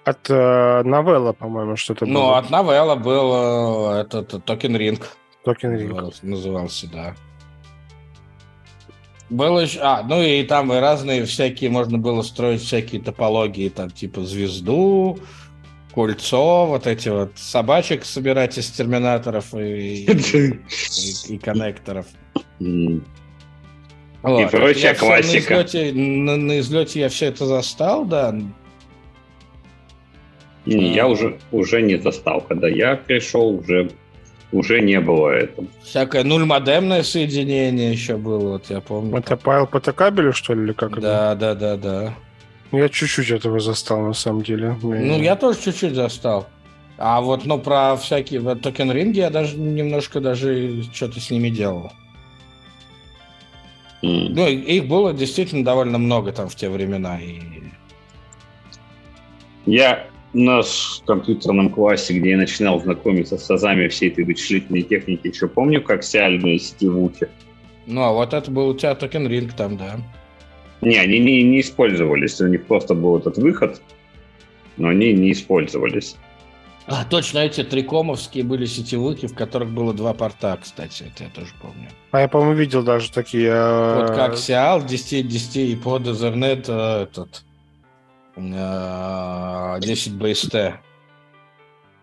[0.04, 2.38] от э, Новелла, по-моему, что-то Ну, было.
[2.38, 5.08] от Novell а был э, этот token ring.
[5.44, 6.22] Token Ring.
[6.22, 7.14] Назывался, да.
[9.30, 9.80] Было еще...
[9.80, 15.18] А, ну и там и разные всякие, можно было строить всякие топологии, там типа звезду,
[15.94, 22.06] кольцо, вот эти вот собачек собирать из терминаторов и, и, и коннекторов.
[22.60, 23.04] М.
[24.22, 24.40] Вот.
[24.40, 25.54] И прочая Я классика.
[25.54, 28.34] На излете, на, на излете я все это застал, да.
[30.66, 32.40] Не, я уже, уже не застал.
[32.40, 33.90] Когда я пришел, уже,
[34.54, 35.66] уже не было этого.
[35.82, 39.16] Всякое нульмодемное соединение еще было, вот я помню.
[39.16, 41.00] Это по ЛПТ кабелю, что ли, или как это?
[41.00, 42.14] Да, да, да, да.
[42.72, 44.76] Я чуть-чуть этого застал, на самом деле.
[44.82, 46.48] Ну, я тоже чуть-чуть застал.
[46.96, 51.92] А вот, ну, про всякие вот, токен-ринги я даже немножко даже что-то с ними делал.
[54.02, 54.32] М.
[54.32, 57.18] Ну, их было действительно довольно много там в те времена.
[57.20, 57.40] И...
[59.66, 65.28] Я на с- компьютерном классе, где я начинал знакомиться с азами всей этой вычислительной техники,
[65.28, 67.26] еще помню, коаксиальные сетевухи.
[67.86, 70.00] Ну, а вот это был у тебя token ring там, да.
[70.80, 72.40] Не, они не, не использовались.
[72.40, 73.80] У них просто был этот выход,
[74.76, 76.16] но они не использовались.
[76.86, 81.30] А, точно, эти 3Com овские были сетевухи, в которых было два порта, кстати, это я
[81.30, 81.88] тоже помню.
[82.10, 83.48] А я, по-моему, видел даже такие...
[83.50, 87.42] э, Вот коаксиал 10, 10 и под Ethernet э, этот
[88.36, 90.74] 10 BST.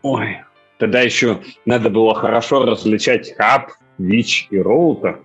[0.03, 0.37] Ой,
[0.77, 5.23] тогда еще надо было хорошо различать хаб, вич и роутер.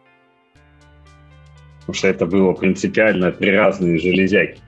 [1.81, 4.61] Потому что это было принципиально три разные железяки.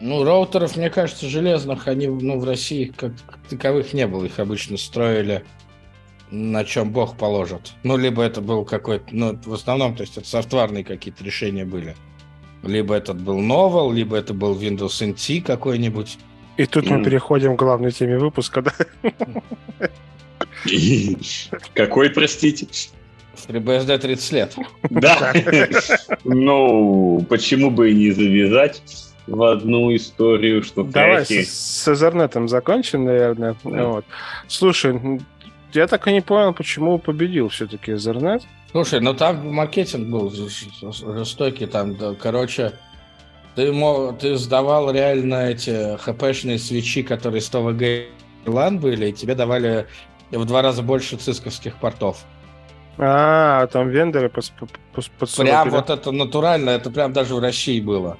[0.00, 3.12] Ну, роутеров, мне кажется, железных, они ну, в России как
[3.48, 4.24] таковых не было.
[4.24, 5.44] Их обычно строили
[6.30, 7.72] на чем бог положит.
[7.82, 11.94] Ну, либо это был какой-то, ну, в основном, то есть это софтварные какие-то решения были.
[12.66, 16.18] Либо этот был Novel, либо это был Windows NT какой-нибудь.
[16.56, 18.72] И тут мы переходим к главной теме выпуска, да?
[21.74, 22.66] Какой, простите?
[23.48, 24.56] FreeBSD 30 лет.
[24.90, 25.32] Да.
[26.24, 28.82] Ну, почему бы и не завязать
[29.26, 33.56] в одну историю, что Давай с, Ethernet закончим, наверное.
[33.62, 34.04] Вот.
[34.48, 35.20] Слушай,
[35.74, 38.42] я так и не понял, почему победил все-таки Ethernet.
[38.70, 42.72] Слушай, ну там маркетинг был жестокий, там, да, короче,
[43.54, 43.72] ты,
[44.20, 47.82] ты сдавал реально эти хпшные свечи, которые 100 ВГ
[48.46, 49.86] LAN были, и тебе давали
[50.30, 52.24] в два раза больше цисковских портов.
[52.98, 54.52] А, там вендоры под,
[54.92, 58.18] под Прям вот это натурально, это прям даже в России было.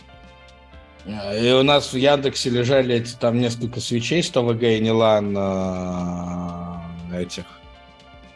[1.07, 6.75] И у нас в Яндексе лежали эти там несколько свечей 100 ВГ и LAN э,
[7.21, 7.45] этих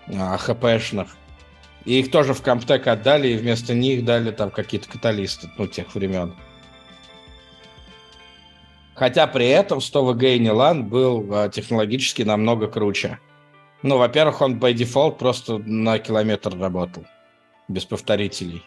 [0.09, 1.09] а, ХПшных.
[1.85, 5.95] И их тоже в Комптек отдали, и вместо них дали там какие-то каталисты, ну, тех
[5.95, 6.35] времен.
[8.95, 13.19] Хотя при этом 100 ВГ и LAN был а, технологически намного круче.
[13.83, 17.07] Ну, во-первых, он by default просто на километр работал,
[17.69, 18.65] без повторителей.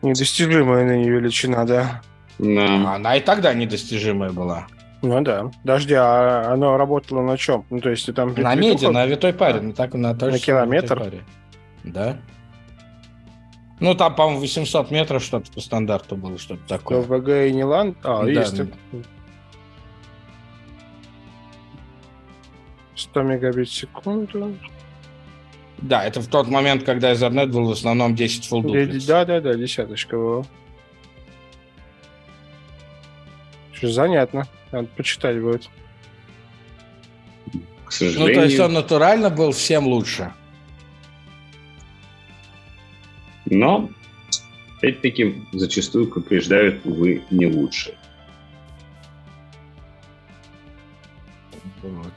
[0.00, 2.02] Недостижимая ныне величина, да.
[2.38, 2.94] Да.
[2.94, 4.66] Она и тогда недостижимая была.
[5.02, 5.50] Ну да.
[5.62, 7.64] Подожди, а оно работало на чем?
[7.70, 8.34] Ну, то есть там...
[8.34, 9.60] На меди, на витой паре.
[9.60, 11.24] На, так, на, на километр?
[11.82, 12.16] Да.
[13.80, 17.00] Ну, там, по-моему, 800 метров что-то по стандарту было, что-то такое.
[17.00, 17.96] ВГ и Нилан?
[18.04, 18.30] А, да.
[18.30, 18.62] есть.
[22.94, 24.54] 100 мегабит в секунду.
[25.78, 29.04] Да, это в тот момент, когда Ethernet был в основном 10 full duplex.
[29.06, 30.44] Да, да, да, десяточка была.
[33.88, 34.46] Занятно.
[34.70, 35.68] Надо почитать будет.
[37.84, 38.28] К сожалению...
[38.28, 40.32] Ну, то есть он натурально был всем лучше.
[43.46, 43.90] Но,
[44.78, 47.94] опять-таки, зачастую побеждают, увы, не лучше.
[51.82, 52.12] Вот.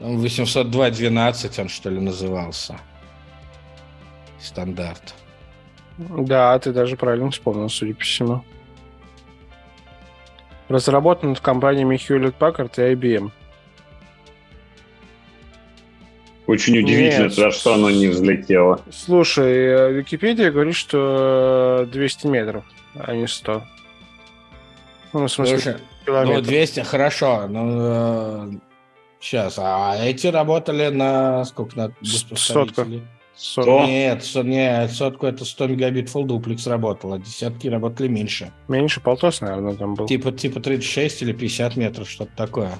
[0.00, 2.80] 802.12 он, что ли, назывался.
[4.40, 5.14] Стандарт.
[5.98, 8.44] Да, ты даже правильно вспомнил, судя по всему.
[10.68, 13.30] Разработан в компаниями Hewlett Packard и IBM.
[16.46, 17.34] Очень удивительно, Нет.
[17.34, 18.80] за что оно не взлетело.
[18.92, 23.64] Слушай, э, Википедия говорит, что 200 метров, а не 100.
[25.12, 25.76] Ну, в смысле, Слушай,
[26.06, 27.48] ну, 200, хорошо,
[29.20, 31.76] сейчас, э, а эти работали на сколько?
[31.76, 32.36] На Сотка.
[32.36, 32.86] Сотка.
[33.86, 38.50] Нет, со, нет, сотку это 100 мегабит full duplex работал, а десятки работали меньше.
[38.68, 40.06] Меньше, полтос, наверное, там был.
[40.06, 42.72] Типа, типа 36 или 50 метров, что-то такое.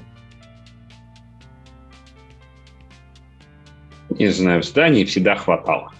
[4.08, 5.92] Не знаю, в здании всегда хватало.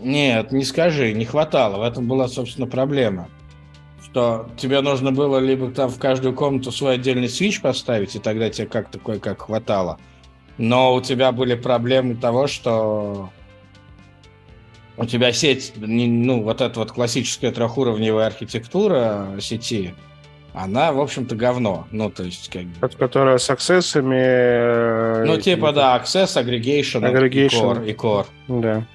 [0.00, 1.78] Нет, не скажи, не хватало.
[1.78, 3.28] В этом была, собственно, проблема.
[4.02, 8.50] Что тебе нужно было либо там в каждую комнату свой отдельный свич поставить, и тогда
[8.50, 9.98] тебе как такое как хватало.
[10.58, 13.30] Но у тебя были проблемы того, что
[14.96, 19.94] у тебя сеть, ну, вот эта вот классическая трехуровневая архитектура сети,
[20.52, 21.88] она, в общем-то, говно.
[21.90, 22.88] Ну, то есть, как бы...
[22.88, 24.14] Которая с аксессами...
[24.16, 27.84] Э, ну, типа, да, access, aggregation, aggregation.
[27.84, 28.26] И, core, и core.
[28.62, 28.86] Да.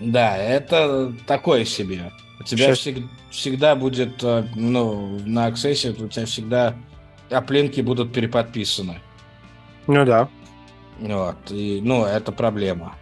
[0.00, 2.10] Да, это такое себе.
[2.40, 2.78] У тебя Сейчас...
[2.78, 2.98] всег...
[3.30, 6.74] всегда будет, э, ну, на аксессе у тебя всегда
[7.30, 9.00] оплинки будут переподписаны.
[9.86, 10.28] Ну да.
[10.98, 12.94] Вот, и, ну, это проблема.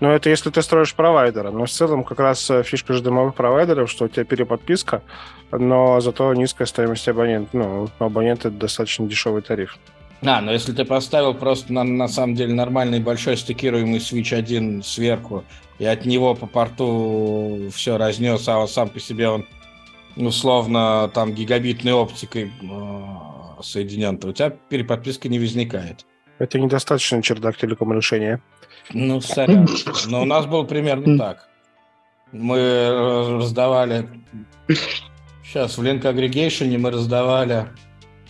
[0.00, 1.50] Ну, это если ты строишь провайдера.
[1.50, 5.02] Но в целом как раз э, фишка же дымовых провайдеров, что у тебя переподписка,
[5.50, 7.56] но зато низкая стоимость абонента.
[7.56, 9.78] Ну, абонент это достаточно дешевый тариф.
[10.22, 14.82] А, но если ты поставил просто на, на самом деле нормальный большой стыкируемый switch один
[14.82, 15.44] сверху,
[15.78, 19.46] и от него по порту все разнес, а он сам по себе он
[20.16, 26.06] условно там гигабитной оптикой э, соединен, то у тебя переподписка не возникает.
[26.38, 28.40] Это недостаточно чердак телеком решения.
[28.92, 29.66] Ну, сорян.
[30.06, 31.48] Но у нас было примерно так.
[32.32, 34.08] Мы раздавали...
[35.42, 37.66] Сейчас в Link Aggregation мы раздавали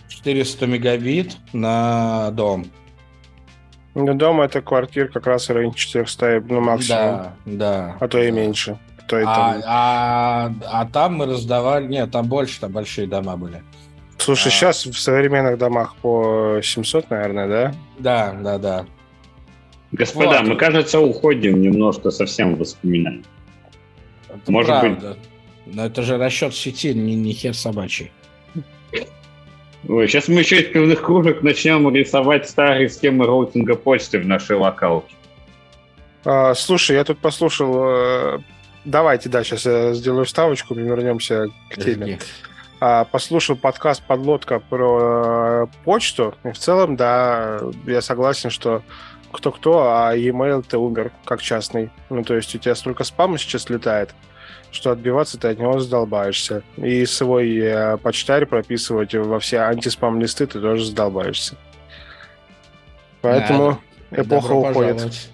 [0.07, 2.67] 400 мегабит на дом.
[3.95, 6.99] На дом это квартир как раз район 400, ну, максимум.
[6.99, 7.97] Да, да.
[7.99, 8.77] А то и меньше.
[9.07, 9.61] То и а, там.
[9.65, 11.87] А, а там мы раздавали...
[11.87, 13.63] Нет, там больше, там большие дома были.
[14.17, 14.51] Слушай, а...
[14.51, 17.75] сейчас в современных домах по 700, наверное, да?
[17.99, 18.85] Да, да, да.
[19.91, 20.47] Господа, вот.
[20.47, 23.23] мы, кажется, уходим немножко совсем в воспоминания.
[24.29, 25.09] Это Может правда.
[25.09, 25.17] быть...
[25.75, 28.11] Но это же расчет сети, не, не хер собачий.
[29.87, 34.57] Ой, сейчас мы еще из пивных кружек начнем рисовать старые схемы роутинга почты в нашей
[34.57, 35.15] локалке.
[36.25, 38.35] А, слушай, я тут послушал...
[38.35, 38.39] Э,
[38.83, 42.19] давайте, да, сейчас я сделаю вставочку, мы вернемся к теме.
[42.19, 46.35] А, послушал подкаст «Подлодка» про э, почту.
[46.43, 48.83] И в целом, да, я согласен, что
[49.31, 51.89] кто-кто, а e-mail-то умер как частный.
[52.09, 54.13] Ну, то есть у тебя столько спама сейчас летает,
[54.71, 56.63] что отбиваться ты от него задолбаешься.
[56.77, 61.55] И свой э, почтарь прописывать во все антиспам-листы ты тоже задолбаешься.
[63.21, 63.79] Поэтому
[64.11, 64.93] да, эпоха уходит.
[64.93, 65.29] Пожаловать.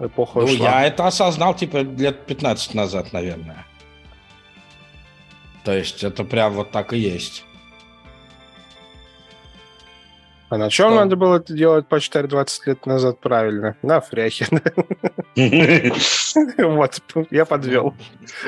[0.00, 0.70] Эпоха ну, ушла.
[0.82, 3.64] я это осознал, типа, лет 15 назад, наверное.
[5.64, 7.44] То есть это прям вот так и есть.
[10.50, 10.96] А на чем что?
[10.96, 13.76] надо было это делать почтарь 20 лет назад правильно?
[13.82, 14.46] На фряхе.
[16.58, 17.00] Вот,
[17.30, 17.94] я подвел.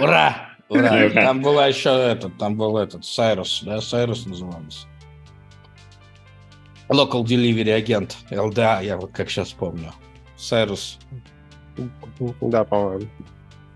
[0.01, 0.51] Ура!
[0.69, 1.11] Ура!
[1.11, 4.87] Там была еще этот, там был этот, Сайрус, да, Сайрус назывался.
[6.89, 9.93] Local Delivery агент, LDA, я вот как сейчас помню.
[10.37, 10.99] Сайрус.
[12.41, 13.09] Да, по-моему.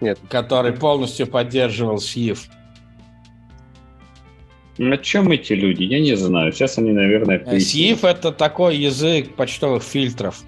[0.01, 0.18] Нет.
[0.28, 2.49] Который полностью поддерживал СИФ.
[4.81, 5.83] На чем эти люди?
[5.83, 6.53] Я не знаю.
[6.53, 8.03] Сейчас они, наверное, пояснят.
[8.03, 10.41] это такой язык почтовых фильтров.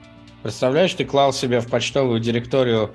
[0.42, 2.94] Представляешь, ты клал себе в почтовую директорию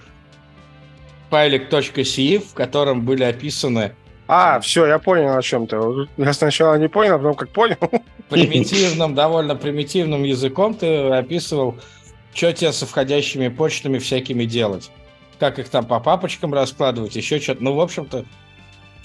[1.29, 3.91] файлик .sif, в котором были описаны
[4.27, 5.77] а, все, я понял о чем ты.
[6.17, 7.77] Я сначала не понял, а потом как понял.
[8.29, 11.77] Примитивным, довольно примитивным языком ты описывал,
[12.33, 14.91] что тебе со входящими почтами всякими делать.
[15.39, 17.63] Как их там по папочкам раскладывать, еще что-то.
[17.63, 18.25] Ну, в общем-то,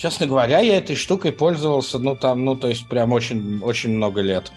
[0.02, 4.20] честно говоря, я этой штукой пользовался, ну, там, ну, то есть прям очень, очень много
[4.20, 4.50] лет.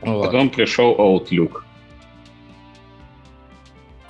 [0.00, 0.24] Вот.
[0.24, 1.62] Потом пришел Outlook.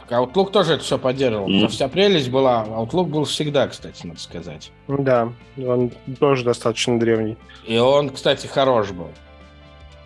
[0.09, 1.49] Outlook тоже это все поддерживал.
[1.49, 1.69] Mm.
[1.69, 2.65] Вся прелесть была.
[2.65, 4.71] Outlook был всегда, кстати, надо сказать.
[4.87, 7.37] Да, он тоже достаточно древний.
[7.67, 9.09] И он, кстати, хорош был.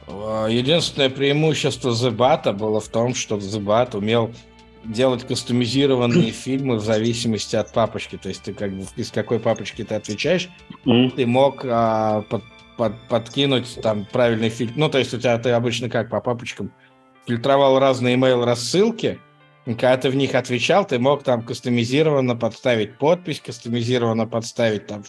[0.06, 4.30] А, единственное преимущество Zebata было в том, что Zebat умел
[4.84, 8.16] делать кастомизированные фильмы в зависимости от папочки.
[8.16, 10.48] То есть ты как бы из какой папочки ты отвечаешь,
[10.84, 11.10] mm.
[11.16, 12.42] ты мог а, под,
[12.76, 14.72] под, подкинуть там правильный фильм.
[14.76, 16.72] Ну, то есть у тебя ты обычно как по папочкам
[17.26, 19.18] фильтровал разные email рассылки,
[19.64, 25.04] когда ты в них отвечал, ты мог там кастомизированно подставить подпись, кастомизированно подставить там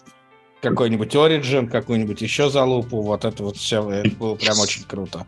[0.62, 3.02] какой-нибудь Origin, какую-нибудь еще залупу.
[3.02, 5.26] Вот это вот все, это было прям очень круто.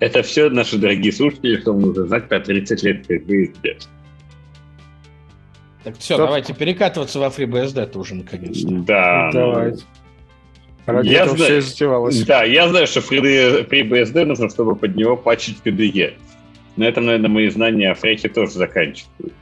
[0.00, 3.82] Это все, наши дорогие слушатели, что нужно знать про 30 лет FreeBSD.
[5.84, 6.26] Так все, Стоп.
[6.26, 8.68] давайте перекатываться во FreeBSD уже наконец-то.
[8.68, 9.30] Да.
[9.32, 9.84] Давайте.
[10.86, 16.14] Ради я знаю, все Да, я знаю, что FreeBSD нужно, чтобы под него патчить KDE.
[16.76, 19.34] На этом, наверное, мои знания о фрейке тоже заканчивают.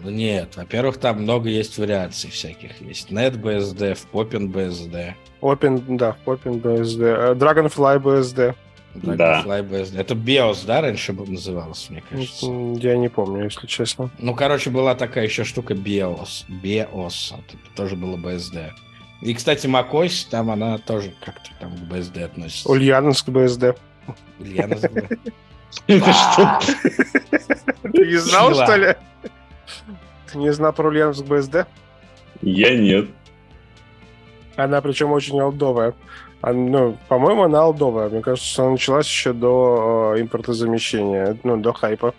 [0.00, 0.56] Нет, ну нет.
[0.56, 2.80] Во-первых, там много есть вариаций всяких.
[2.80, 5.14] Есть NetBSD, FPopenBSD.
[5.42, 7.02] Open, да, FPopenBSD.
[7.02, 8.54] Э, Dragonfly BSD.
[8.94, 9.60] Dragonfly да.
[9.60, 10.00] BSD.
[10.00, 12.46] Это BIOS, да, раньше называлось, мне кажется?
[12.46, 14.10] Я не помню, если честно.
[14.18, 16.44] Ну, короче, была такая еще штука BIOS.
[16.48, 17.34] BIOS.
[17.34, 18.70] Это тоже было BSD.
[19.22, 22.68] И, кстати, macOS, там она тоже как-то там к BSD относится.
[22.70, 23.76] Ульяновск BSD.
[24.38, 24.90] Ульяновск.
[25.86, 26.60] Это что?
[27.92, 28.94] Ты не знал, что ли?
[30.34, 31.66] Не знал про Ульяновск БСД?
[32.42, 33.08] Я нет.
[34.56, 35.94] Она причем очень олдовая.
[36.42, 38.08] Ну, по-моему, она олдовая.
[38.08, 42.14] Мне кажется, что она началась еще до э, импортозамещения, ну, до хайпа.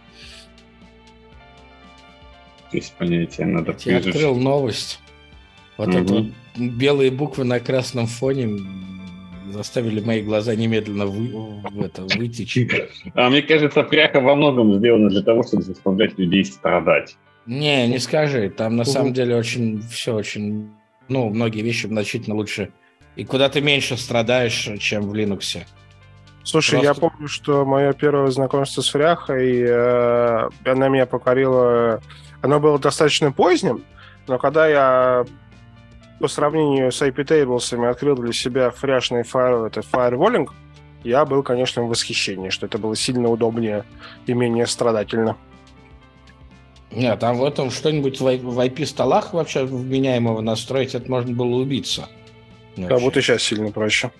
[2.72, 5.00] Есть понятие, надо Я открыл новость.
[5.78, 5.98] Вот угу.
[5.98, 8.60] это вот белые буквы на красном фоне
[9.52, 12.58] заставили мои глаза немедленно вы, в это, вытечь.
[13.16, 17.18] А мне кажется, пряха во многом сделана для того, чтобы заставлять людей страдать.
[17.46, 18.50] Не, не скажи.
[18.50, 20.72] Там на самом деле очень все очень...
[21.08, 22.72] Ну, многие вещи значительно лучше.
[23.16, 25.64] И куда ты меньше страдаешь, чем в Linux.
[26.44, 26.88] Слушай, Просто...
[26.88, 32.02] я помню, что мое первое знакомство с фряхой, э, она меня покорила...
[32.42, 33.84] Оно было достаточно поздним,
[34.28, 35.26] но когда я
[36.20, 40.48] по сравнению с IP Tables открыл для себя фряшный файл, это firewalling,
[41.04, 43.84] я был, конечно, в восхищении, что это было сильно удобнее
[44.26, 45.38] и менее страдательно.
[46.92, 52.10] Нет, там в этом что-нибудь в IP-столах вообще вменяемого настроить, это можно было убиться.
[52.76, 54.12] Как будто сейчас сильно проще.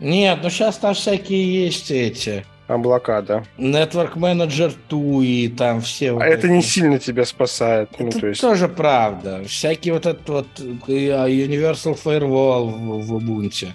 [0.00, 3.44] Нет, ну сейчас там всякие есть эти облака, да.
[3.58, 6.12] Network Manager TUI, там все.
[6.12, 7.90] Вот а это не сильно тебя спасает.
[7.98, 8.40] Ну, это ну, то есть...
[8.40, 9.42] тоже правда.
[9.46, 13.68] Всякий вот этот вот а, Universal Firewall в, в Ubuntu.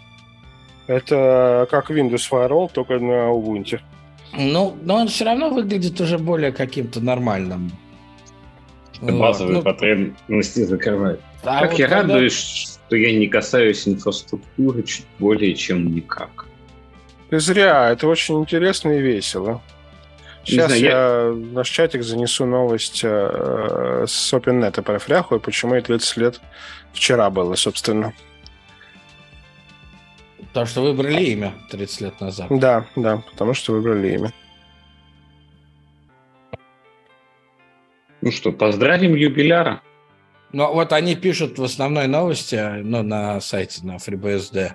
[0.88, 3.80] Это как Windows Firewall, только на Ubuntu.
[4.36, 7.72] Ну, но он все равно выглядит уже более каким-то нормальным.
[9.12, 9.66] Базовые вот.
[9.66, 11.22] ну, потребности закрывает.
[11.44, 12.14] А как вот я когда...
[12.14, 16.46] радуюсь, что я не касаюсь инфраструктуры чуть более чем никак.
[17.30, 19.62] Ты зря, это очень интересно и весело.
[20.46, 25.40] Сейчас знаю, я, я в наш чатик занесу новость э, с OpenNet про фряху и
[25.40, 26.42] почему и 30 лет
[26.94, 28.14] вчера было, собственно.
[30.38, 32.48] Потому что выбрали имя 30 лет назад.
[32.50, 34.34] Да, да, потому что выбрали имя.
[38.24, 39.82] Ну что, поздравим юбиляра.
[40.54, 44.72] Ну, вот они пишут в основной новости, ну, на сайте, на FreeBSD,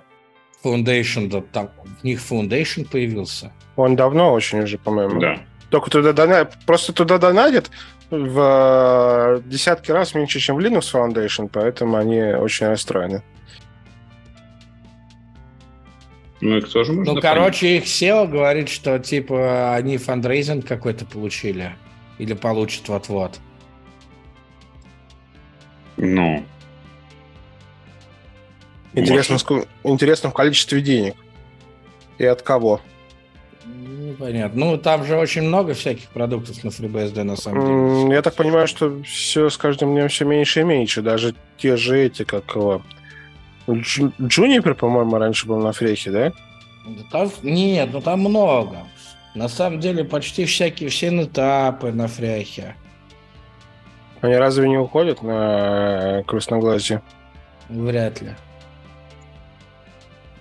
[0.63, 3.51] Foundation, там в них Foundation появился.
[3.75, 5.19] Он давно очень уже, по-моему.
[5.19, 5.39] Да.
[5.71, 7.71] Только туда донатят, просто туда донатят
[8.11, 13.23] в э, десятки раз меньше, чем в Linux Foundation, поэтому они очень расстроены.
[16.39, 17.35] Ну, их тоже можно Ну, понять.
[17.35, 21.75] короче, их SEO говорит, что, типа, они фандрейзинг какой-то получили.
[22.19, 23.39] Или получат вот-вот.
[25.97, 26.43] Ну,
[28.93, 29.67] Интересно, Может.
[29.83, 31.15] интересно в количестве денег.
[32.17, 32.81] И от кого?
[33.65, 34.65] Непонятно.
[34.65, 38.15] Ну, там же очень много всяких продуктов на FreeBSD, на самом деле.
[38.15, 41.01] Я так понимаю, что все с каждым днем все меньше и меньше.
[41.01, 42.81] Даже те же эти, как его...
[43.67, 46.33] Джу- Джунипер, по-моему, раньше был на фрехе, да?
[46.87, 48.77] Да там- нет, ну там много.
[49.35, 52.75] На самом деле почти всякие все этапы на фряхе.
[54.21, 57.01] Они разве не уходят на красноглазие?
[57.69, 58.35] Вряд ли.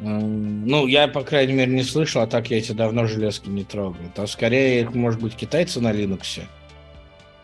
[0.01, 4.11] Ну, я, по крайней мере, не слышал, а так я эти давно железки не трогаю.
[4.15, 6.43] Там скорее, их, может быть, китайцы на Linux.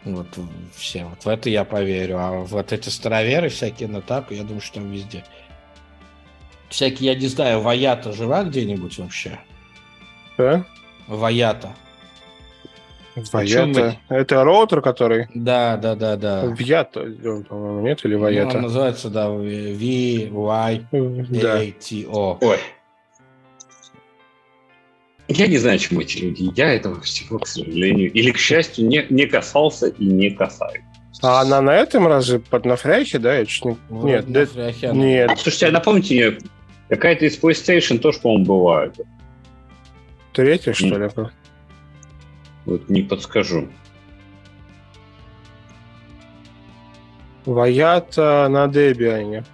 [0.04, 0.26] Вот
[0.74, 1.04] все.
[1.04, 2.18] Вот в это я поверю.
[2.18, 5.24] А вот эти староверы всякие на тап, я думаю, что там везде.
[6.68, 9.38] Всякие, я не знаю, Ваята жива где-нибудь вообще?
[10.38, 10.64] Да?
[11.08, 11.74] Ваята.
[13.32, 13.96] Ваята.
[14.08, 15.28] Это роутер, который...
[15.34, 16.42] Да, да, да, да.
[16.44, 18.04] Он, по-моему, нет?
[18.04, 18.58] Или Ну, он Ваята?
[18.60, 21.58] называется, да, V, Y, Да.
[21.60, 22.38] A, T, O.
[22.40, 22.58] ой.
[25.28, 26.50] Я не знаю, чему эти люди.
[26.54, 30.82] Я этого всего, к сожалению, или к счастью, не, не касался и не касаюсь.
[31.22, 33.38] А она на этом разве под на фряхе, да?
[33.38, 33.76] Я чуть не...
[33.88, 35.02] Вот Нет, на да- фряхе она.
[35.02, 35.30] нет.
[35.38, 36.38] Слушайте, а напомните мне,
[36.90, 39.00] какая-то из PlayStation тоже, по-моему, бывает.
[40.34, 41.08] Третья, что ли?
[42.66, 43.68] Вот не подскажу.
[47.46, 49.44] Ваята на Debian.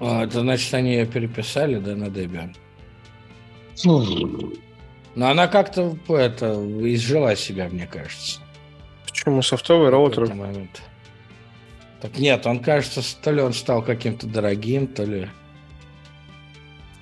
[0.00, 2.56] А, это значит, они ее переписали, да, на Debian.
[5.14, 8.40] Но она как-то это, изжила себя, мне кажется.
[9.06, 10.34] Почему софтовый роутер?
[10.34, 10.82] момент.
[12.00, 15.30] Так нет, он кажется, то ли он стал каким-то дорогим, то ли...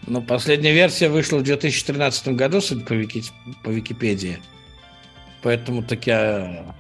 [0.07, 3.23] Но последняя версия вышла в 2013 году, судя по, Вики...
[3.63, 4.39] по Википедии.
[5.43, 6.75] Поэтому так я...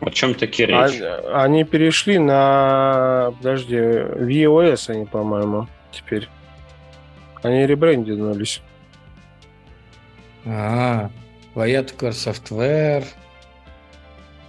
[0.00, 1.00] О чем таки А- речь?
[1.32, 3.34] Они перешли на...
[3.38, 6.28] Подожди, VOS они, по-моему, теперь.
[7.42, 8.62] Они ребрендинулись.
[10.44, 11.10] А,
[11.54, 13.04] Ваят Core Software,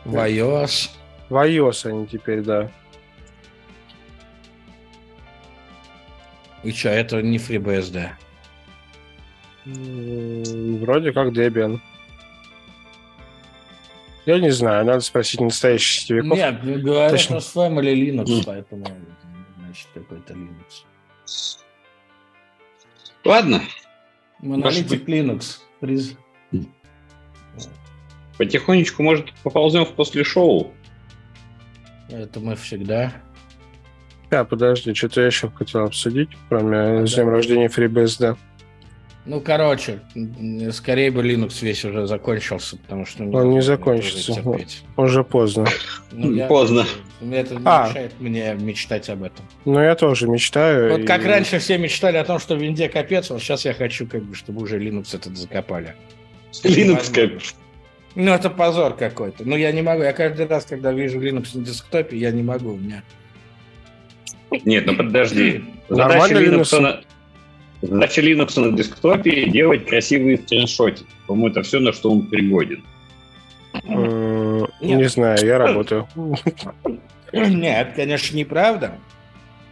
[0.05, 0.89] в iOS.
[1.29, 2.71] В iOS они теперь, да.
[6.63, 8.09] И что, это не FreeBSD?
[9.65, 11.79] Вроде как Debian.
[14.25, 16.37] Я не знаю, надо спросить настоящих сетевиков.
[16.37, 17.39] Нет, говорят, Точно.
[17.41, 18.85] что с Family Linux, поэтому,
[19.57, 20.85] значит, какой-то Linux.
[23.25, 23.61] Ладно,
[24.39, 25.59] Монолитик Linux.
[25.81, 26.17] Приз-
[28.37, 30.73] потихонечку, может, поползем в после шоу.
[32.09, 33.13] Это мы всегда.
[34.33, 37.05] Да, подожди, что-то я еще хотел обсудить, кроме Ага.
[37.05, 38.35] с днем рождения FreeBSD.
[39.27, 39.99] Ну, короче,
[40.71, 43.25] скорее бы Linux весь уже закончился, потому что...
[43.25, 44.33] Он не закончится.
[44.97, 45.67] уже поздно.
[46.11, 46.83] Ну, я- Поздно.
[47.21, 47.89] Это не А.
[47.89, 49.45] мешает мне мечтать об этом.
[49.65, 50.97] Но я тоже мечтаю.
[50.97, 54.07] Вот как раньше все мечтали о том, что в винде капец, вот сейчас я хочу,
[54.07, 55.93] как бы, чтобы уже Linux этот закопали.
[56.63, 57.39] Linux как...
[58.15, 59.47] Ну, это позор какой-то.
[59.47, 60.01] Ну, я не могу.
[60.01, 62.71] Я каждый раз, когда вижу Linux на десктопе, я не могу.
[62.71, 63.03] У меня...
[64.65, 65.63] Нет, ну подожди.
[65.89, 67.01] Задача Linux, на...
[67.81, 71.03] Задача Linux на десктопе делать красивые скриншоты.
[71.27, 72.83] По-моему, это все, на что он пригоден.
[73.83, 74.69] Нет.
[74.81, 76.07] Не знаю, я работаю.
[77.31, 78.95] Нет, конечно, неправда.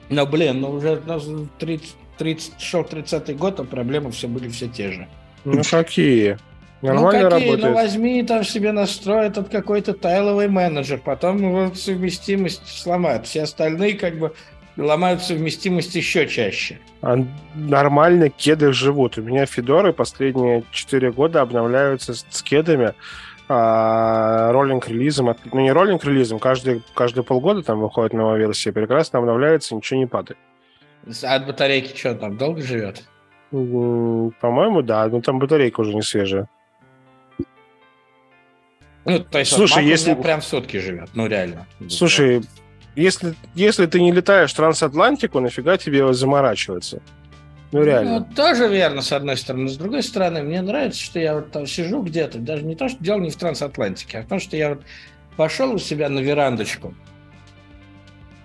[0.10, 1.28] Но, блин, ну уже у нас
[1.60, 5.08] 30, 30, шел 30 год, а проблемы все были все те же.
[5.46, 6.38] Ну какие?
[6.82, 7.48] Нормально ну, какие?
[7.48, 7.76] Ну, работает.
[7.76, 13.28] возьми там себе настрой этот какой-то тайловый менеджер, потом его совместимость сломают.
[13.28, 14.34] Все остальные как бы
[14.78, 16.80] ломают совместимость еще чаще.
[17.02, 17.18] А
[17.56, 19.18] нормально кеды живут.
[19.18, 22.94] У меня Федоры последние 4 года обновляются с, кедами,
[23.50, 25.36] а, роллинг-релизом.
[25.52, 30.38] Ну, не роллинг-релизом, каждые, каждые полгода там выходит новая версия, прекрасно обновляется, ничего не падает.
[31.24, 33.04] А от батарейки что там, долго живет?
[33.50, 36.48] По-моему, да, но там батарейка уже не свежая.
[39.04, 41.66] Ну, то есть Слушай, вот если- прям сутки живет, ну реально.
[41.90, 42.44] Слушай,
[42.96, 47.02] если, если ты не летаешь трансатлантику, нафига тебе заморачиваться?
[47.72, 48.20] Ну, реально.
[48.20, 49.70] Ну, тоже верно, с одной стороны.
[49.70, 53.02] С другой стороны, мне нравится, что я вот там сижу где-то, даже не то, что
[53.02, 54.82] дело не в трансатлантике, а в том, что я вот
[55.38, 56.94] пошел у себя на верандочку,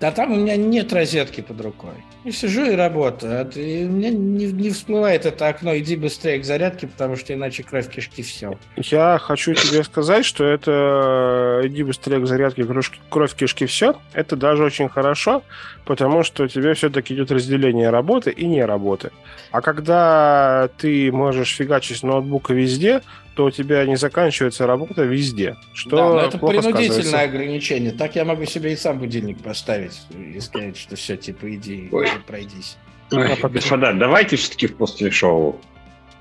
[0.01, 1.95] а там у меня нет розетки под рукой.
[2.25, 3.49] И сижу и работаю.
[3.55, 7.89] И мне не, не всплывает это окно, иди быстрее к зарядке, потому что иначе кровь
[7.89, 8.59] кишки все.
[8.77, 13.97] Я хочу тебе сказать, что это иди быстрее к зарядке, кровь, кровь кишки все.
[14.13, 15.43] Это даже очень хорошо,
[15.85, 19.13] потому что у тебя все-таки идет разделение работы и не работы.
[19.51, 23.01] А когда ты можешь фигачить ноутбука везде,
[23.37, 25.57] то у тебя не заканчивается работа везде.
[25.75, 27.21] Что да, но это плохо принудительное сказывается.
[27.21, 27.93] ограничение.
[27.93, 32.09] Так я могу себе и сам будильник поставить и сказать, что все, типа, иди, Ой.
[32.27, 32.79] пройдись.
[33.13, 35.61] Ой, господа, давайте все-таки после шоу.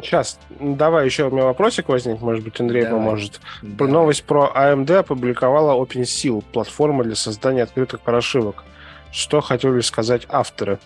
[0.01, 2.99] Сейчас, давай еще у меня вопросик возник, может быть, Андрей Давай.
[2.99, 3.39] поможет.
[3.61, 3.85] Да.
[3.85, 8.65] Новость про AMD опубликовала OpenSeal, платформа для создания открытых прошивок.
[9.13, 10.79] Что хотели сказать авторы?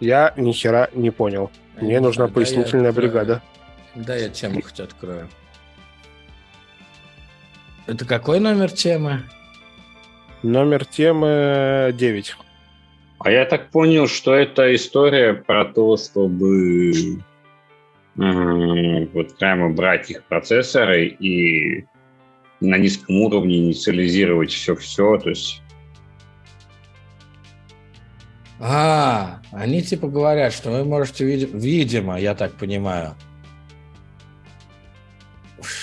[0.00, 1.50] Я ни хера не понял.
[1.76, 3.42] Мне Не нужна пояснительная бригада.
[3.98, 5.28] Да, я тему хоть открою.
[7.86, 9.22] Это какой номер темы?
[10.42, 12.36] Номер темы 9.
[13.18, 17.18] А я так понял, что это история про то, чтобы
[18.14, 21.86] вот прямо брать их процессоры и
[22.60, 25.18] на низком уровне инициализировать все-все.
[25.18, 25.62] То есть
[28.60, 33.14] А, они типа говорят, что вы можете, види- видимо, я так понимаю,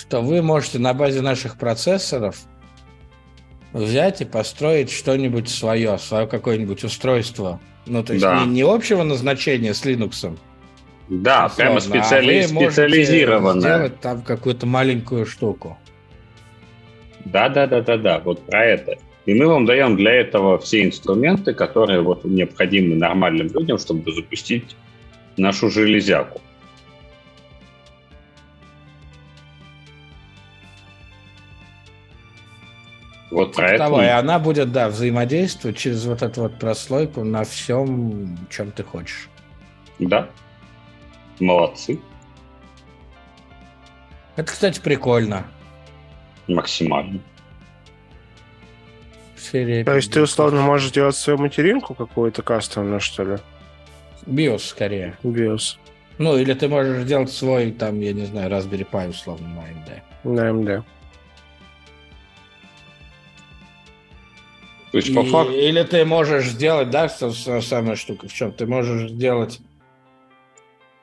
[0.07, 2.37] что вы можете на базе наших процессоров
[3.73, 7.59] взять и построить что-нибудь свое, свое какое-нибудь устройство.
[7.85, 8.45] Ну, то есть Да.
[8.45, 10.37] не, не общего назначения с Linux.
[11.09, 13.59] да, прямо условно, а специали- вы можете специализированно.
[13.61, 15.77] сделать там какую-то маленькую штуку.
[17.25, 18.95] Да, да, да, да, да, вот про это.
[19.25, 24.75] И мы вам даем для этого все инструменты, которые вот необходимы нормальным людям, чтобы запустить
[25.37, 26.41] нашу железяку.
[33.35, 33.83] Вот про это.
[33.83, 38.81] Того, и она будет, да, взаимодействовать через вот эту вот прослойку на всем, чем ты
[38.81, 39.27] хочешь.
[39.99, 40.29] Да.
[41.41, 41.99] Молодцы.
[44.37, 45.45] Это, кстати, прикольно.
[46.47, 47.19] Максимально.
[49.37, 53.37] Серия То есть ты условно можешь делать свою материнку какую-то кастомную, что ли?
[54.25, 55.17] BIOS скорее.
[55.23, 55.75] BIOS
[56.19, 60.01] Ну, или ты можешь сделать свой, там, я не знаю, Raspberry Pi условно на AMD.
[60.23, 60.83] на AMD.
[64.95, 68.53] То есть, И- по факту, Или ты можешь сделать, да, самая штука в чем?
[68.53, 69.59] Ты можешь сделать...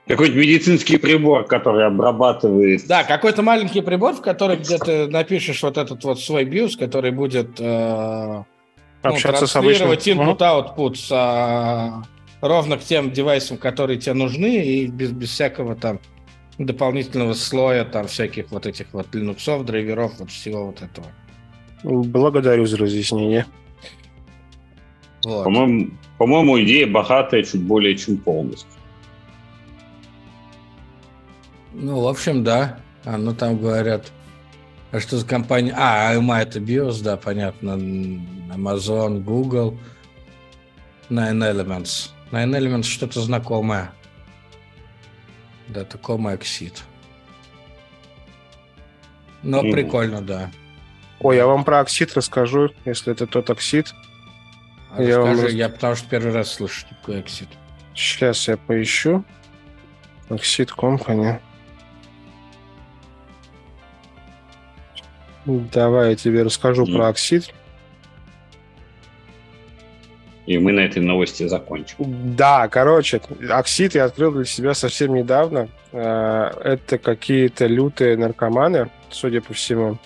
[0.09, 2.87] какой-то медицинский прибор, который обрабатывает...
[2.87, 7.11] Да, какой-то маленький прибор, в который где ты напишешь вот этот вот свой BIOS, который
[7.11, 8.43] будет э,
[9.03, 9.91] ну, Общаться с обычным...
[9.91, 12.03] input-output с, а,
[12.41, 16.01] ровно к тем девайсам, которые тебе нужны, и без, без всякого там
[16.57, 21.09] дополнительного слоя там всяких вот этих вот линуксов, драйверов, вот всего вот этого.
[21.83, 23.45] Благодарю за разъяснение.
[25.25, 25.45] Вот.
[25.45, 28.71] По-моему, по-моему, идея богатая чуть более чем полностью.
[31.73, 32.81] Ну, в общем, да.
[33.05, 34.13] А, ну, там говорят,
[34.91, 35.75] а что за компания?
[35.77, 37.71] А, AMA это BIOS, да, понятно.
[38.55, 39.79] Amazon, Google,
[41.09, 42.11] Nine Elements.
[42.31, 43.93] Nine Elements что-то знакомое.
[45.69, 46.83] Да, такой Exit.
[49.43, 49.73] Но Мгм.
[49.73, 50.51] прикольно, да.
[51.21, 53.95] Ой, я вам про оксид расскажу, если это тот оксид.
[54.97, 57.49] А Я вам расскажи, я потому что первый раз слышу такой Exit.
[57.95, 59.25] Сейчас я поищу.
[60.29, 61.39] Оксид Company.
[65.47, 66.95] Давай я тебе расскажу Мгм.
[66.97, 67.53] про оксид.
[70.47, 71.97] И мы на этой новости закончим.
[72.37, 73.21] Да, короче,
[73.51, 75.69] оксид я открыл для себя совсем недавно.
[75.93, 79.99] Э, Это какие-то лютые наркоманы, судя по всему,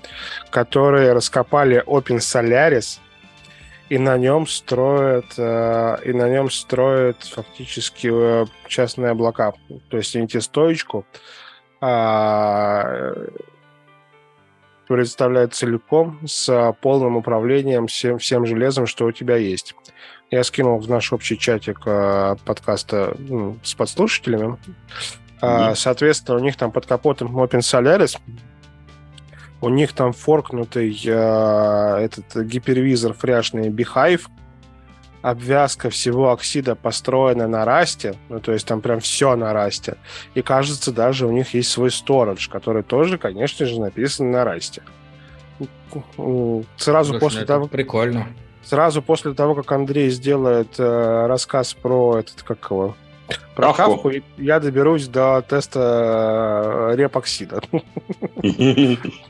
[0.51, 2.99] которые раскопали Open Solaris
[3.89, 9.53] и на нем строят э, и на нем строят фактически э, частные облака.
[9.91, 11.05] То есть они тебе стоечку
[11.81, 13.13] а,
[14.89, 19.75] представляют целиком с полным управлением всем, всем железом, что у тебя есть.
[20.31, 24.57] Я скинул в наш общий чатик э, подкаста ну, с подслушателями.
[25.43, 25.77] Мгм.
[25.77, 28.19] Соответственно, у них там под капотом Open Solaris.
[29.61, 34.23] У них там форкнутый э, этот гипервизор фряшный Beehive.
[35.23, 38.15] Обвязка всего оксида построена на расте.
[38.29, 39.97] Ну, то есть там прям все на расте.
[40.35, 44.83] И кажется, даже у них есть свой сторож, который тоже, конечно же, написан на расте.
[46.77, 48.27] Сразу Слушай, ну после это того, Прикольно.
[48.63, 52.97] Сразу после того, как Андрей сделает э, рассказ про этот, как его,
[53.55, 57.63] Про кавку я доберусь до теста э, репоксида.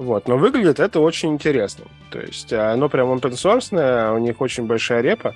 [0.00, 1.84] Вот, но выглядит это очень интересно.
[2.10, 5.34] То есть оно прям open source, у них очень большая репа,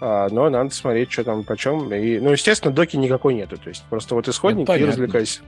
[0.00, 1.94] а, но надо смотреть, что там, почем.
[1.94, 3.58] И, ну, естественно, доки никакой нету.
[3.58, 5.42] То есть просто вот исходник и развлекайся.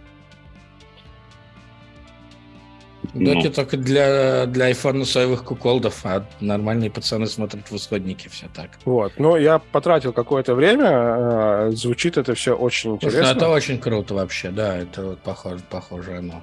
[3.12, 3.52] Доки ну.
[3.52, 8.70] только для, для айфона соевых куколдов, а нормальные пацаны смотрят в исходнике, все так.
[8.84, 13.24] Вот, ну я потратил какое-то время, э, звучит это все очень ну, интересно.
[13.24, 16.42] Слушай, это очень круто вообще, да, это вот похоже, похоже оно.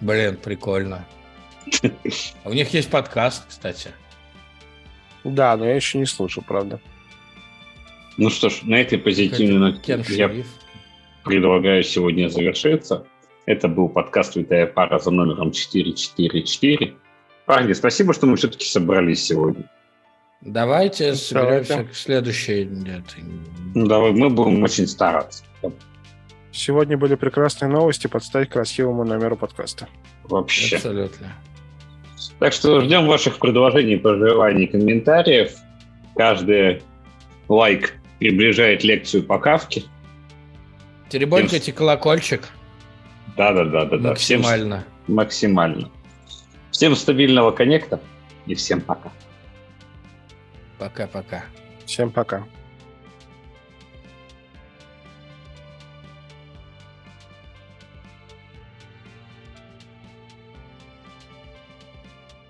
[0.00, 1.04] Блин, прикольно.
[2.44, 3.90] У них есть подкаст, кстати.
[5.24, 6.80] Да, но я еще не слушал, правда.
[8.16, 10.30] Ну что ж, на этой позитивной ноте я
[11.24, 13.06] предлагаю сегодня завершиться.
[13.46, 16.94] Это был подкаст «Витая пара» за номером 444.
[17.46, 19.68] Парни, спасибо, что мы все-таки собрались сегодня.
[20.40, 22.68] Давайте соберемся к следующей.
[23.74, 25.44] Ну, давай, мы будем очень стараться.
[26.54, 28.06] Сегодня были прекрасные новости.
[28.06, 29.88] Подставь красивому номеру подкаста.
[30.22, 30.76] Вообще.
[30.76, 31.32] Абсолютно.
[32.38, 35.52] Так что ждем ваших предложений, пожеланий, комментариев.
[36.14, 36.82] Каждый
[37.48, 39.82] лайк приближает лекцию по кавке.
[41.08, 42.48] Теребонькайте колокольчик.
[43.36, 44.08] Да, да, да, да, да.
[44.10, 44.84] Максимально.
[45.04, 45.90] Всем, максимально.
[46.70, 48.00] Всем стабильного коннекта
[48.46, 49.10] и всем пока.
[50.78, 51.44] Пока-пока.
[51.84, 52.44] Всем пока.